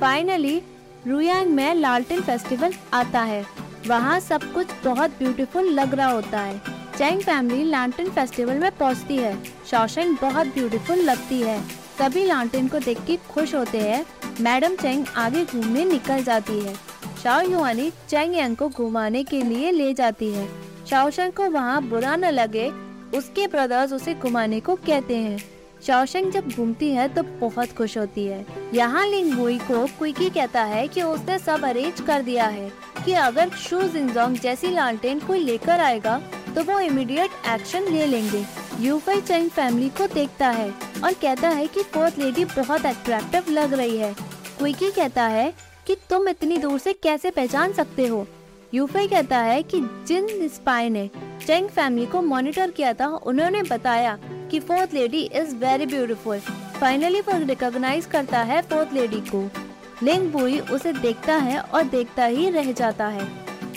फाइनली, 0.00 0.62
रुयांग 1.06 1.50
में 1.50 1.74
लालटेन 1.74 2.20
फेस्टिवल 2.20 2.74
आता 2.92 3.20
है। 3.20 3.44
वहाँ 3.86 4.20
सब 4.20 4.52
कुछ 4.52 4.66
बहुत 4.84 5.10
ब्यूटीफुल 5.10 5.64
लग 5.64 5.94
रहा 5.94 6.10
होता 6.10 6.40
है। 6.40 6.58
चैंग 6.98 7.20
फैमिली 7.20 7.64
लालटेन 7.64 8.10
फेस्टिवल 8.10 8.54
में 8.54 8.70
पहुँचती 8.72 9.16
है। 9.16 9.36
शौशंग 9.70 10.16
बहुत 10.22 10.46
ब्यूटीफुल 10.46 10.98
लगती 10.98 11.40
है। 11.42 11.60
सभी 11.98 12.24
लालटेन 12.24 12.68
को 12.68 12.78
देख 12.78 13.00
के 13.00 13.16
खुश 13.16 13.54
होते 13.54 13.78
हैं। 13.78 14.06
मैडम 14.40 14.76
चैंग 14.76 15.06
आगे 15.16 15.44
घूमने 15.44 15.84
निकल 15.84 16.22
जाती 16.22 16.60
है। 16.60 16.74
शाओ 17.22 17.40
युआनी 17.40 17.90
चैंग 18.08 18.36
यांग 18.36 18.56
को 18.56 18.68
घुमाने 18.68 19.24
के 19.24 19.42
लिए 19.42 19.70
ले 19.70 19.94
जाती 19.94 20.32
है। 20.32 20.48
शाओशंग 20.90 21.32
को 21.32 21.50
वहाँ 21.50 21.82
बुरा 21.82 22.16
न 22.16 22.24
लगे। 22.24 22.68
उसके 23.18 23.46
ब्रदर्स 23.46 23.92
उसे 23.92 24.14
घुमाने 24.14 24.60
को 24.60 24.74
कहते 24.76 25.16
हैं। 25.16 25.59
शौशंग 25.86 26.30
जब 26.32 26.48
घूमती 26.48 26.90
है 26.90 27.08
तो 27.08 27.22
बहुत 27.40 27.72
खुश 27.72 27.96
होती 27.98 28.24
है। 28.26 28.44
यहाँ 28.74 29.06
लिंगुई 29.06 29.58
को 29.60 29.84
क्विकी 29.88 30.28
कहता 30.30 30.62
है 30.64 30.86
कि 30.88 31.02
उसने 31.02 31.38
सब 31.38 31.64
अरेंज 31.64 32.00
कर 32.00 32.22
दिया 32.22 32.46
है 32.46 32.70
कि 33.04 33.12
अगर 33.12 33.50
शू 33.58 33.82
जिंगजोंग 33.82 34.36
जैसी 34.36 34.70
लालटेन 34.70 35.20
कोई 35.20 35.38
लेकर 35.38 35.80
आएगा 35.80 36.20
तो 36.54 36.62
वो 36.64 36.78
इमीडिएट 36.80 37.46
एक्शन 37.48 37.90
ले 37.92 38.06
लेंगे। 38.06 38.44
यूफाई 38.80 39.20
चैंग 39.20 39.48
फैमिली 39.50 39.88
को 39.90 40.06
देखता 40.06 40.48
है 40.50 40.70
और 41.04 41.12
कहता 41.12 41.48
है 41.48 41.66
कि 41.66 41.82
फोर्थ 41.84 42.18
लेडी 42.18 42.44
बहुत 42.46 42.86
अट्रैक्टिव 42.86 43.50
लग 43.50 43.74
रही 43.74 43.96
है। 43.98 44.14
क्विकी 44.58 44.90
कहता 44.90 45.26
है 45.28 45.52
कि 45.86 45.94
तुम 46.10 46.28
इतनी 46.28 46.56
दूर 46.58 46.78
से 46.78 46.92
कैसे 46.92 47.30
पहचान 47.30 47.72
सकते 47.72 48.06
हो? 48.06 48.26
यूफई 48.74 49.06
कहता 49.08 49.38
है 49.38 49.62
कि 49.62 49.80
जिन 50.06 50.48
स्पाई 50.48 50.88
ने 50.88 51.08
चैंग 51.46 51.68
फैमिली 51.68 52.06
को 52.06 52.22
मॉनिटर 52.22 52.70
किया 52.70 52.92
था, 52.92 53.06
उन्होंने 53.06 53.62
बताया 53.62 54.18
कि 54.50 54.60
fourth 54.60 54.94
lady 54.94 55.22
is 55.34 55.54
very 55.56 55.86
beautiful 55.86 56.38
finally 56.80 57.20
वो 57.20 57.46
रिकॉग्नाइज 57.46 58.06
करता 58.06 58.42
है 58.42 58.62
फोर्थ 58.62 58.92
लेडी 58.92 59.20
को। 59.20 59.50
लिंग 60.02 60.32
बुई 60.32 60.58
उसे 60.60 60.92
देखता 60.92 61.34
है 61.34 61.60
और 61.60 61.82
देखता 61.82 62.24
ही 62.24 62.50
रह 62.50 62.72
जाता 62.72 63.06
है। 63.06 63.26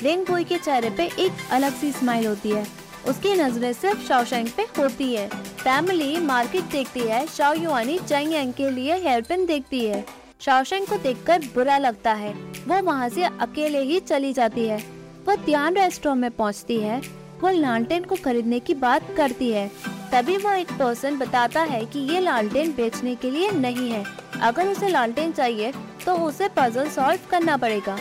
लिंग 0.03 0.25
बुई 0.25 0.43
के 0.43 0.57
चेहरे 0.57 0.89
पे 0.89 1.05
एक 1.05 1.31
अलग 1.51 1.73
सी 1.73 1.91
स्माइल 1.91 2.27
होती 2.27 2.49
है। 2.49 2.67
उसकी 3.07 3.33
नज़रें 3.33 3.73
सिर्फ़ 3.73 4.07
शाओशैंग 4.07 4.49
पे 4.49 4.63
होती 4.63 5.13
है। 5.15 5.27
फैमिली 5.57 6.17
मार्केट 6.17 6.63
देखती 6.63 6.99
है। 6.99 7.27
शाओ 7.27 7.53
युआनी 7.53 7.99
चैंग 7.99 8.33
यांग 8.33 8.53
के 8.53 8.69
लिए 8.69 8.95
हेयरपिन 8.95 9.45
देखती 9.45 9.85
है। 9.85 10.05
शाओशैंग 10.39 10.87
को 10.87 10.97
देखकर 10.97 11.39
बुरा 11.55 11.77
लगता 11.77 12.13
है। 12.13 12.33
वो 12.67 12.81
वहाँ 12.83 13.09
से 13.09 13.23
अकेले 13.23 13.79
ही 13.79 13.99
चली 13.99 14.33
जाती 14.33 14.67
है। 14.67 14.77
वो 15.25 15.35
त्यान 15.35 15.73
रेस्टोरेंट 15.73 16.21
में 16.21 16.31
पहुँचती 16.31 16.77
है। 16.77 17.01
वो 17.41 17.49
लालटेन 17.49 18.03
को 18.03 18.15
खरीदने 18.15 18.59
की 18.59 18.73
बात 18.73 19.07
करती 19.17 19.51
है। 19.51 19.71
तभी 20.13 20.35
वो 20.37 20.51
एक 20.51 20.71
पर्सन 20.71 21.17
बताता 21.17 21.61
है 21.61 21.85
कि 21.85 21.99
ये 22.09 22.19
लालटेन 22.19 22.71
बेचने 22.71 23.13
के 23.15 23.29
लिए 23.31 23.49
नहीं 23.51 23.89
है। 23.91 24.03
अगर 24.41 24.67
उसे 24.67 24.87
लालटेन 24.89 25.31
चाहिए 25.31 25.71
तो 26.05 26.15
उसे 26.25 26.49
पजल 26.57 26.89
सॉल्व 26.89 27.19
करना 27.29 27.55
पड़ेगा। 27.57 27.95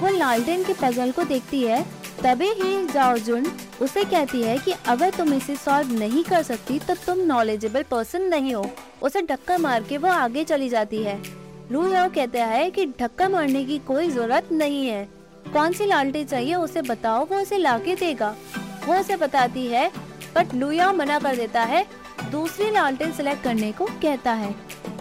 वो 0.00 0.08
लालटेन 0.08 0.64
के 0.64 0.72
पजल 0.72 1.12
को 1.12 1.24
देखती 1.24 1.62
है, 1.62 1.82
तभी 2.22 2.48
ही 2.52 2.86
जाओजुन 2.86 3.46
उसे 3.82 4.04
कहती 4.04 4.42
है 4.42 4.56
कि 4.58 4.74
अगर 4.88 5.10
तुम 5.10 5.34
इसे 5.34 5.56
सॉल्व 5.56 5.92
नहीं 5.94 6.24
कर 6.24 6.42
सकती 6.42 6.78
तो 6.78 6.94
तुम 7.06 7.20
नॉलेजेबल 7.26 7.82
पर्सन 7.90 8.22
नहीं 8.28 8.54
हो। 8.54 8.64
उसे 9.02 9.22
ढक्का 9.22 9.58
मार 9.58 9.82
के 9.82 9.98
वो 9.98 10.08
आगे 10.08 10.44
चली 10.44 10.68
जाती 10.68 11.02
है। 11.02 11.20
लू 11.72 11.86
याओ 11.92 12.10
कहता 12.10 12.44
है 12.46 12.70
कि 12.70 12.86
ढक्का 13.00 13.28
मारने 13.28 13.64
की 13.64 13.78
कोई 13.86 14.10
ज़रूरत 14.10 14.52
नहीं 14.52 14.86
है। 14.86 15.08
कौन 15.52 15.72
सी 15.72 15.86
लालटेन 15.86 16.26
चाहिए 16.26 16.54
उसे 16.56 16.82
बताओ, 16.82 17.24
वो 17.24 17.40
उसे 17.42 17.58
लाके 17.58 17.94
देगा। 17.96 18.34
वो 18.86 18.94
उसे 18.94 19.16
बताती 19.16 19.66
है 19.66 19.90
बट 20.38 20.54
लुया 20.54 20.92
मना 20.92 21.18
कर 21.18 21.36
देता 21.36 21.62
है, 21.62 21.86
दूसरी 22.30 22.70
लालटेन 22.70 23.12
सिलेक्ट 23.12 23.44
करने 23.44 23.72
को 23.72 23.84
कहता 23.84 24.32
है। 24.32 24.54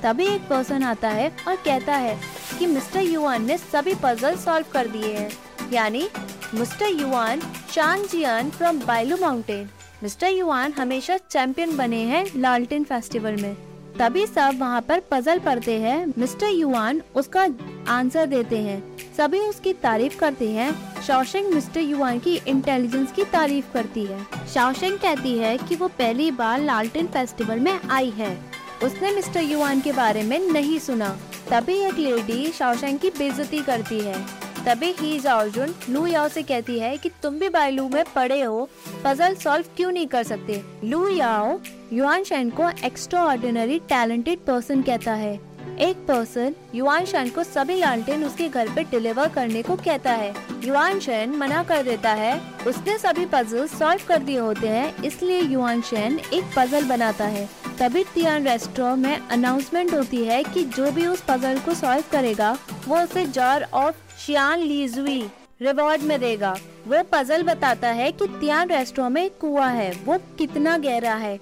तभी 0.03 0.25
एक 0.25 0.41
पर्सन 0.41 0.83
आता 0.83 1.09
है 1.09 1.37
और 1.47 1.55
कहता 1.55 1.95
है 1.95 2.19
कि 2.59 2.65
मिस्टर 2.65 2.99
युवान 2.99 3.45
ने 3.45 3.57
सभी 3.57 3.95
पजल 4.03 4.35
सॉल्व 4.35 4.65
कर 4.71 4.87
दिए 4.87 5.13
हैं। 5.13 5.29
यानी, 5.73 6.09
mister 6.53 6.85
Yuan 6.85 7.41
Shan 7.75 8.07
Jian 8.07 8.49
from 8.49 8.79
Bailu 8.79 9.17
mountain 9.21 9.69
mister 10.03 10.27
Yuan 10.27 10.71
हमेशा 10.71 11.17
चैंपियन 11.17 11.77
बने 11.77 12.01
हैं 12.01 12.25
लालटेन 12.35 12.83
फेस्टिवल 12.83 13.35
में। 13.35 13.57
तभी 13.99 14.27
सब 14.27 14.57
वहाँ 14.59 14.81
पर 14.81 14.99
पजल 15.11 15.39
पढ़ते 15.39 15.79
हैं। 15.79 16.13
मिस्टर 16.17 16.47
युवान 16.47 17.01
उसका 17.15 17.47
आंसर 17.87 18.25
देते 18.25 18.57
हैं। 18.57 18.96
सभी 19.17 19.39
उसकी 19.39 19.73
तारीफ़ 19.73 20.17
करते 20.17 20.49
हैं। 20.49 21.01
शौशंग 21.01 21.45
मिस्टर 21.45 21.79
युवान 21.79 22.19
की 22.19 22.41
इंटेलिजेंस 22.47 23.11
की 23.11 23.23
तारीफ़ 23.23 23.73
करती 23.73 24.05
है। 24.05 24.23
शौशंग 24.53 24.97
कहती 24.99 25.37
है 25.37 25.57
कि 25.57 25.75
वो 25.75 25.87
पहली 25.87 26.31
बार 26.31 26.61
लालटेन 26.61 27.07
फेस्टिवल 27.07 27.59
में 27.59 27.79
आई 27.89 28.09
है। 28.09 28.45
उसने 28.83 29.11
मिस्टर 29.11 29.41
युवान 29.41 29.81
के 29.81 29.91
बारे 29.91 30.23
में 30.23 30.39
नहीं 30.39 30.79
सुना। 30.79 31.17
तभी 31.51 31.73
एक 31.73 31.97
लेडी 31.97 32.51
शौशंग 32.51 32.99
की 32.99 33.09
बेजती 33.09 33.59
करती 33.59 33.99
है। 33.99 34.25
तभी 34.65 34.91
ही 34.91 35.17
अर्जुन 35.27 35.75
लू 35.89 36.07
याओ 36.07 36.27
से 36.27 36.43
कहती 36.43 36.79
है 36.79 36.97
कि 36.97 37.09
तुम 37.09 37.39
भी 37.39 37.49
बायलू 37.49 37.89
में 37.89 38.03
पड़े 38.15 38.41
हो। 38.41 38.69
पजल 39.05 39.35
सॉल्व 39.35 39.65
क्यों 39.77 39.91
नहीं 39.91 40.07
कर 40.07 40.23
सकते? 40.23 40.63
लू 40.83 41.09
याओ, 41.09 41.59
युआन 41.93 42.23
शैन 42.23 42.49
को 42.49 42.69
एक्स्ट्रा 42.85 43.25
ऑर्डिनरी 43.25 43.79
टैलेंटेड 43.79 44.39
पर्सन 44.39 44.81
कहता 44.81 45.13
है। 45.13 45.46
एक 45.79 45.97
पर्सन 46.07 46.53
युवान 46.75 47.05
शन 47.05 47.29
को 47.29 47.43
सभी 47.43 47.75
लालटेन 47.75 48.23
उसके 48.23 48.47
घर 48.49 48.69
पे 48.69 48.83
डिलीवर 48.83 49.29
करने 49.29 49.61
को 49.63 49.75
कहता 49.75 50.11
है। 50.11 50.33
युवान 50.63 50.99
शन 50.99 51.33
मना 51.37 51.63
कर 51.63 51.83
देता 51.83 52.11
है। 52.11 52.39
उसने 52.67 52.97
सभी 52.97 53.25
पजल 53.25 53.67
सॉल्व 53.67 54.01
कर 54.07 54.17
दिए 54.19 54.37
होते 54.37 54.67
हैं, 54.67 55.03
इसलिए 55.03 55.41
युवान 55.41 55.81
शन 55.81 56.19
एक 56.33 56.43
पजल 56.57 56.85
बनाता 56.85 57.25
है। 57.25 57.47
तभी 57.79 58.03
तियान 58.03 58.47
रेस्टोरेंट 58.47 59.05
में 59.05 59.27
अनाउंसमेंट 59.29 59.93
होती 59.93 60.23
है 60.25 60.43
कि 60.43 60.63
जो 60.65 60.91
भी 60.91 61.05
उस 61.07 61.23
पजल 61.27 61.59
को 61.59 61.73
सॉल्व 61.73 62.03
करेगा, 62.11 62.57
वो 62.87 63.01
उसे 63.01 63.25
jar 63.25 63.67
of 63.73 63.95
Xian 64.25 64.59
Lijui 64.59 65.21
reward 65.61 66.01
में 66.01 66.19
देगा। 66.19 66.55
वो 66.87 67.03
पजल 67.11 67.43
बताता 67.43 67.87
है 67.89 68.11
कि 68.11 68.27
तियान 68.27 68.69
रेस्टोरेंट 68.69 69.13
में 69.13 69.29
कुआ 69.29 69.67
है, 69.67 69.91
वो 70.05 70.17
कितना 70.37 70.77
गहरा 70.77 71.15
है। 71.15 71.39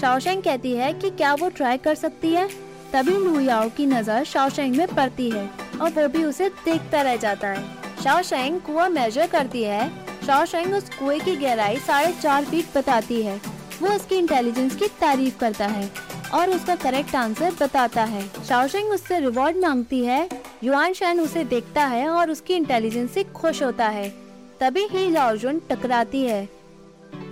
शाओशेंग 0.00 0.42
कहती 0.42 0.72
है 0.72 0.92
कि 0.92 1.10
क्या 1.10 1.34
वो 1.34 1.48
ट्राई 1.48 1.76
कर 1.76 1.94
सकती 1.94 2.32
है? 2.32 2.65
तभी 2.92 3.16
लुयाओ 3.16 3.68
की 3.68 3.86
नज़र 3.86 4.24
शाओशेंग 4.24 4.76
में 4.76 4.86
पड़ती 4.86 5.30
है 5.30 5.48
और 5.82 5.90
वो 5.90 6.08
भी 6.08 6.24
उसे 6.24 6.48
देखता 6.64 7.02
रह 7.02 7.16
जाता 7.16 7.48
है। 7.48 7.64
शाओशेंग 8.02 8.60
कुआ 8.60 8.88
मेजर 8.88 9.26
करती 9.26 9.62
है। 9.62 9.88
शाओशेंग 10.26 10.74
उस 10.74 10.88
कुएँ 10.90 11.20
की 11.20 11.36
गहराई 11.36 11.76
साढ़े 11.76 12.12
चार 12.12 12.44
फीट 12.44 12.76
बताती 12.76 13.22
है। 13.22 13.40
वो 13.82 13.88
उसकी 13.88 14.16
इंटेलिजेंस 14.16 14.76
की 14.76 14.86
तारीफ़ 15.00 15.38
करता 15.38 15.66
है 15.66 15.90
और 16.34 16.50
उसका 16.50 16.74
करेक्ट 16.76 17.14
आंसर 17.14 17.54
बताता 17.60 18.04
है। 18.04 18.22
शाओशेंग 18.48 18.90
उससे 18.90 19.18
रिवॉर्ड 19.20 19.56
मांगती 19.56 20.04
है। 20.04 20.28
युआन 20.64 20.92
शैन 20.92 21.20
उसे 21.20 21.44
देखता 21.44 21.84
है 21.84 22.08
और 22.08 22.30
उसकी 22.30 22.54
इंटेलिजेंस 22.54 23.10
से 23.12 23.24
खुश 23.24 23.62
होता 23.62 23.88
है। 23.88 24.08
तभी 24.60 24.86
ही 24.90 25.10
लाओजुन 25.10 25.60
टकराती 25.70 26.22
है। 26.24 26.48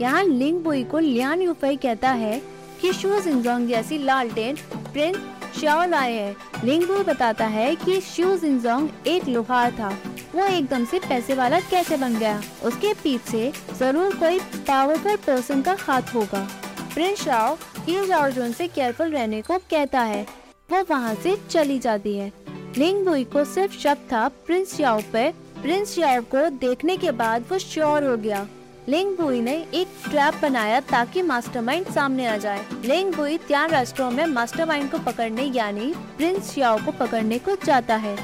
यहाँ 0.00 0.24
लिंग 0.24 0.62
बुई 0.64 0.84
को 0.84 0.98
लियान 0.98 1.42
यूफई 1.42 1.76
कहता 1.76 2.10
है 2.10 2.42
कि 2.80 2.92
शू 2.92 3.20
जिंगजोंग 3.20 3.68
जैसी 3.68 3.98
लालटेन 3.98 4.56
प्रिंस 4.92 5.16
श्याओ 5.58 5.84
लाए 5.86 6.12
है। 6.12 6.36
लिंगबू 6.64 7.02
बताता 7.04 7.46
है 7.46 7.74
कि 7.76 8.00
शिव 8.00 8.36
जिनजोंग 8.38 8.88
एक 9.06 9.28
लोहार 9.28 9.72
था। 9.72 9.88
वो 10.34 10.46
एकदम 10.46 10.84
से 10.84 10.98
पैसे 10.98 11.34
वाला 11.34 11.60
कैसे 11.60 11.96
बन 11.96 12.14
गया? 12.14 12.40
उसके 12.64 12.92
पीछे 12.94 13.52
ज़रूर 13.78 14.14
कोई 14.14 14.38
पावरफुल 14.68 15.16
पर्सन 15.16 15.62
का 15.62 15.76
हाथ 15.80 16.14
होगा। 16.14 16.46
प्रिंस 16.94 17.22
शाओ 17.22 17.56
ही 17.78 17.96
अर्जुन 18.12 18.52
से 18.52 18.68
केयरफुल 18.68 19.10
रहने 19.10 19.40
को 19.42 19.58
कहता 19.70 20.00
है। 20.00 20.26
वो 20.70 20.82
वहाँ 20.90 21.14
से 21.14 21.36
चली 21.50 21.78
जाती 21.78 22.16
है। 22.16 22.32
लिंग 22.78 23.04
बुई 23.06 23.24
को 23.24 23.44
सिर्फ़ 23.44 23.78
शक 23.78 23.98
था 24.12 24.28
प्रिंस 24.46 24.78
याओ 24.80 25.00
पे 25.12 25.30
प्रिंस 25.62 25.98
याओ 25.98 26.20
को 26.34 26.48
देखने 26.58 26.96
के 26.96 27.10
बाद 27.12 27.44
वो 27.50 27.58
श्योर 27.58 28.04
हो 28.04 28.16
गया। 28.16 28.46
लिंग 28.88 29.16
बुई 29.16 29.40
ने 29.40 29.52
एक 29.74 29.88
ट्रैप 30.10 30.34
बनाया 30.42 30.80
ताकि 30.80 31.22
मास्टरमाइंड 31.22 31.86
सामने 31.86 32.26
आ 32.26 32.36
जाए। 32.36 32.64
लिंग 32.84 33.14
बुई 33.14 33.38
त्यान 33.38 33.70
राष्ट्रों 33.70 34.10
में 34.10 34.26
मास्टरमाइंड 34.26 34.90
को 34.90 34.98
पकड़ने 34.98 35.42
यानी 35.42 35.94
प्रिंस 36.16 36.58
याओ 36.58 36.78
को 36.78 36.92
पकड़ने 36.92 37.38
को 37.38 37.56
जाता 37.64 37.96
है। 37.96 38.16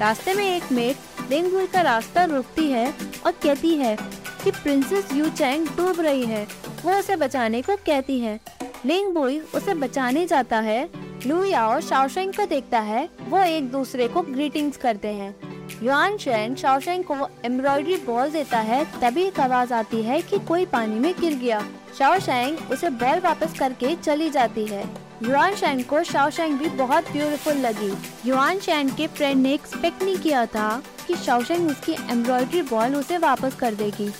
रास्ते 0.00 0.34
में 0.34 0.56
एक 0.56 0.72
मेट 0.72 1.30
लिंग 1.30 1.52
बुई 1.52 1.66
का 1.66 1.80
रास्ता 1.80 2.24
रोकती 2.24 2.70
है 2.70 2.94
और 3.26 3.32
कहती 3.32 3.74
है 3.74 3.96
कि 4.44 4.50
प्रिंसेस 4.50 5.12
यू 5.12 5.28
चैंग 5.28 5.66
डूब 5.68 6.00
रही 6.00 6.24
है। 6.26 6.46
वो 6.84 6.98
उसे 6.98 7.16
बचाने 7.16 7.62
को 7.62 7.76
कहती 7.76 8.20
है। 8.20 8.40
लिंग 8.86 9.14
बुई 9.14 9.38
उसे 9.54 9.74
बचाने 9.74 10.26
जाता 10.26 10.60
है। 10.60 10.88
लू 11.26 11.44
याओ 11.44 11.80
शाओशेंग 11.80 12.32
को 12.32 12.46
देखता 12.46 12.80
है। 12.80 13.08
वो 13.28 13.42
एक 13.42 13.70
दूसरे 13.70 14.08
को 14.08 14.22
ग्रीटिंग्स 14.22 14.76
करते 14.76 15.08
हैं। 15.08 15.45
युआन 15.82 16.16
शेन 16.16 16.54
शाओशेंग 16.54 17.04
को 17.04 17.14
एम्ब्रॉयडरी 17.44 17.96
बॉल 17.96 18.30
देता 18.30 18.58
है, 18.58 18.84
तभी 19.00 19.22
एक 19.22 19.40
आवाज़ 19.40 19.74
आती 19.74 20.02
है 20.02 20.20
कि 20.22 20.38
कोई 20.38 20.64
पानी 20.66 21.00
में 21.00 21.14
गिर 21.20 21.34
गया। 21.34 21.60
शाओशेंग 21.98 22.70
उसे 22.72 22.90
बॉल 22.90 23.20
वापस 23.20 23.58
करके 23.58 23.94
चली 23.96 24.30
जाती 24.30 24.66
है। 24.66 24.84
युआन 25.22 25.54
शैन 25.54 25.82
को 25.82 26.02
शाओशेंग 26.02 26.58
भी 26.58 26.68
बहुत 26.68 27.10
ब्यूटीफुल 27.12 27.56
लगी। 27.56 27.92
युआन 28.26 28.58
शैन 28.58 28.88
के 28.88 29.06
फ्रेंड 29.06 29.42
ने 29.42 29.54
एक्सपेक्ट 29.54 30.02
नहीं 30.02 30.16
किया 30.16 30.46
था 30.46 30.82
कि 31.08 31.16
शाओशेंग 31.16 31.70
उसकी 31.70 31.92
एम्ब्रॉयडरी 32.10 32.62
बॉल 32.62 32.96
उसे 32.96 33.18
वापस 33.18 33.54
कर 33.54 33.74
देगी। 33.74 34.10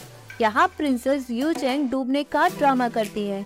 यहाँ 0.41 0.67
प्रिंसेस 0.76 1.31
यू 1.31 1.53
चेंग 1.53 1.91
डूबने 1.91 2.23
का 2.23 2.49
ड्रामा 2.49 2.88
करती 2.88 3.26
है। 3.26 3.45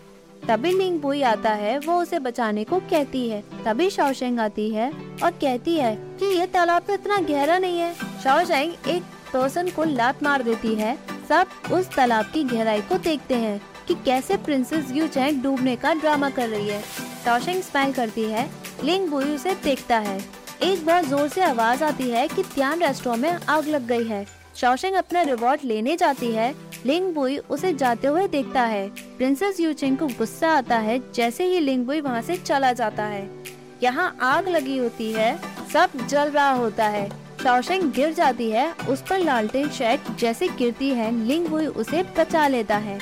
तभी 0.50 0.70
लिंग 0.72 0.98
बुई 1.00 1.20
आता 1.22 1.50
है, 1.50 1.78
वो 1.78 1.96
उसे 2.02 2.18
बचाने 2.18 2.62
को 2.64 2.78
कहती 2.80 3.28
है। 3.28 3.40
तभी 3.64 3.88
शाओशेंग 3.90 4.38
आती 4.40 4.68
है 4.70 4.90
और 5.24 5.30
कहती 5.32 5.76
है 5.76 5.94
कि 6.20 6.26
ये 6.28 6.46
तालाब 6.46 6.82
तो 6.82 6.94
इतना 6.94 7.18
गहरा 7.18 7.58
नहीं 7.58 7.78
है। 7.78 7.92
शाओशेंग 8.22 8.88
एक 8.88 9.02
पर्सन 9.32 9.68
को 9.68 9.84
लात 9.84 10.22
मार 10.22 10.42
देती 10.42 10.74
है। 10.74 10.96
सब 11.28 11.72
उस 11.72 11.94
तालाब 11.94 12.30
की 12.34 12.42
गहराई 12.44 12.80
को 12.80 12.98
देखते 12.98 13.34
हैं 13.34 13.60
कि 13.88 13.94
कैसे 14.04 14.36
प्रिंसेस 14.38 14.90
यू 14.92 15.06
चैंग 15.08 15.42
डूबने 15.42 15.76
का 15.76 15.94
ड्रामा 15.94 16.30
कर 16.30 16.48
रही 16.48 16.68
है। 16.68 16.82
शाओशेंग 17.24 17.62
स्माइल 17.62 17.92
करती 17.92 18.24
है, 18.24 18.48
लिंग 18.84 19.08
बुई 19.08 19.34
उसे 19.34 19.54
देखता 19.64 19.98
है। 19.98 20.18
एक 20.62 20.84
बार 20.86 21.04
ज़ोर 21.04 21.28
से 21.28 21.42
आवाज़ 21.42 21.84
आती 21.84 22.10
है 22.10 22.26
कि 22.28 22.42
त्यान 22.44 22.82
रेस्टोरेंट 22.82 23.22
में 23.22 23.46
आग 23.48 23.68
लग 23.68 23.86
गई 23.86 24.04
है। 24.04 24.24
शाओशेंग 24.60 24.94
अपना 24.94 25.20
रिवॉर्ड 25.22 25.60
लेने 25.64 25.96
जाती 25.96 26.30
है। 26.32 26.54
लिंग 26.86 27.14
बुई 27.14 27.36
उसे 27.50 27.72
जाते 27.74 28.08
हुए 28.08 28.26
देखता 28.28 28.62
है। 28.62 28.88
प्रिंसेस 29.16 29.60
यूचिंग 29.60 29.96
को 29.98 30.06
गुस्सा 30.08 30.48
आता 30.48 30.78
है 30.78 30.98
जैसे 31.12 31.44
ही 31.44 31.60
लिंग 31.60 31.84
बुई 31.86 32.00
वहाँ 32.00 32.20
से 32.22 32.36
चला 32.36 32.72
जाता 32.72 33.04
है। 33.04 33.28
यहाँ 33.82 34.16
आग 34.22 34.48
लगी 34.48 34.76
होती 34.78 35.10
है। 35.12 35.36
सब 35.72 36.06
जल 36.06 36.30
रहा 36.30 36.50
होता 36.52 36.86
है। 36.86 37.08
शाओशेंग 37.42 37.92
गिर 37.92 38.12
जाती 38.12 38.50
है। 38.50 38.70
उस 38.88 39.02
पर 39.10 39.18
लालटेन 39.18 39.68
शेड 39.68 40.16
जैसे 40.16 40.48
गिरती 40.48 40.90
है 40.90 41.10
लिंग 41.26 41.46
बुई 41.46 41.66
उसे 41.66 42.02
बचा 42.18 42.46
लेता 42.48 42.76
है। 42.76 42.98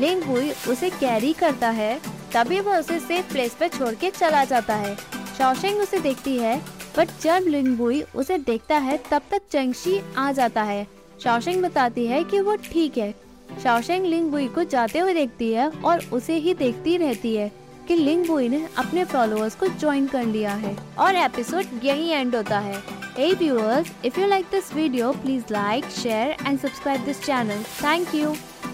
लिंग 0.00 0.22
बुई 0.22 0.50
उसे 0.68 0.90
कैरी 0.90 1.32
करता 1.32 1.70
है। 1.70 2.00
तभी 2.34 2.60
वो 2.60 2.74
उसे 2.74 2.98
सेफ़ 3.00 3.32
प्लेस 3.32 3.54
पर 3.54 3.68
छोड़ 3.68 3.94
के 3.94 4.10
चला 4.10 4.44
जाता 4.44 4.74
है। 4.74 4.96
शाओशेंग 5.38 5.80
उसे 5.80 6.00
देखती 6.00 6.36
है 6.38 6.60
बट 6.96 7.08
जब 7.22 7.44
लिंग 7.48 7.76
बुई 7.76 8.02
उसे 8.14 8.38
देखता 8.38 8.78
है, 8.78 8.98
तब 9.10 9.22
तक 9.30 9.42
चंगशी 9.50 10.00
आ 10.16 10.30
जाता 10.32 10.62
है। 10.62 10.86
शाओशेंग 11.24 11.62
बताती 11.62 12.06
है 12.06 12.22
कि 12.24 12.40
वो 12.40 12.56
ठीक 12.64 12.98
है 12.98 13.14
शाओशेंग 13.62 14.06
लिंग 14.06 14.30
बुई 14.30 14.46
को 14.48 14.64
जाते 14.64 14.98
हुए 14.98 15.14
देखती 15.14 15.52
है 15.52 15.68
और 15.84 16.04
उसे 16.12 16.36
ही 16.36 16.54
देखती 16.54 16.96
रहती 16.96 17.34
है 17.34 17.50
कि 17.88 17.96
लिंग 17.96 18.26
बुई 18.26 18.48
ने 18.48 18.66
अपने 18.78 19.04
फॉलोअर्स 19.04 19.54
को 19.54 19.68
ज्वाइन 19.68 20.06
कर 20.06 20.24
लिया 20.26 20.54
है 20.54 20.76
और 20.98 21.16
एपिसोड 21.16 21.84
यही 21.84 22.08
एंड 22.10 22.36
होता 22.36 22.58
है 22.60 22.82
Hey 23.14 23.34
viewers, 23.34 23.90
if 24.02 24.16
you 24.16 24.26
like 24.26 24.48
this 24.50 24.70
video, 24.72 25.12
please 25.14 25.50
like, 25.50 25.90
share 25.92 26.34
and 26.46 26.58
subscribe 26.58 27.04
this 27.04 27.20
channel. 27.20 27.58
Thank 27.58 28.14
you. 28.14 28.34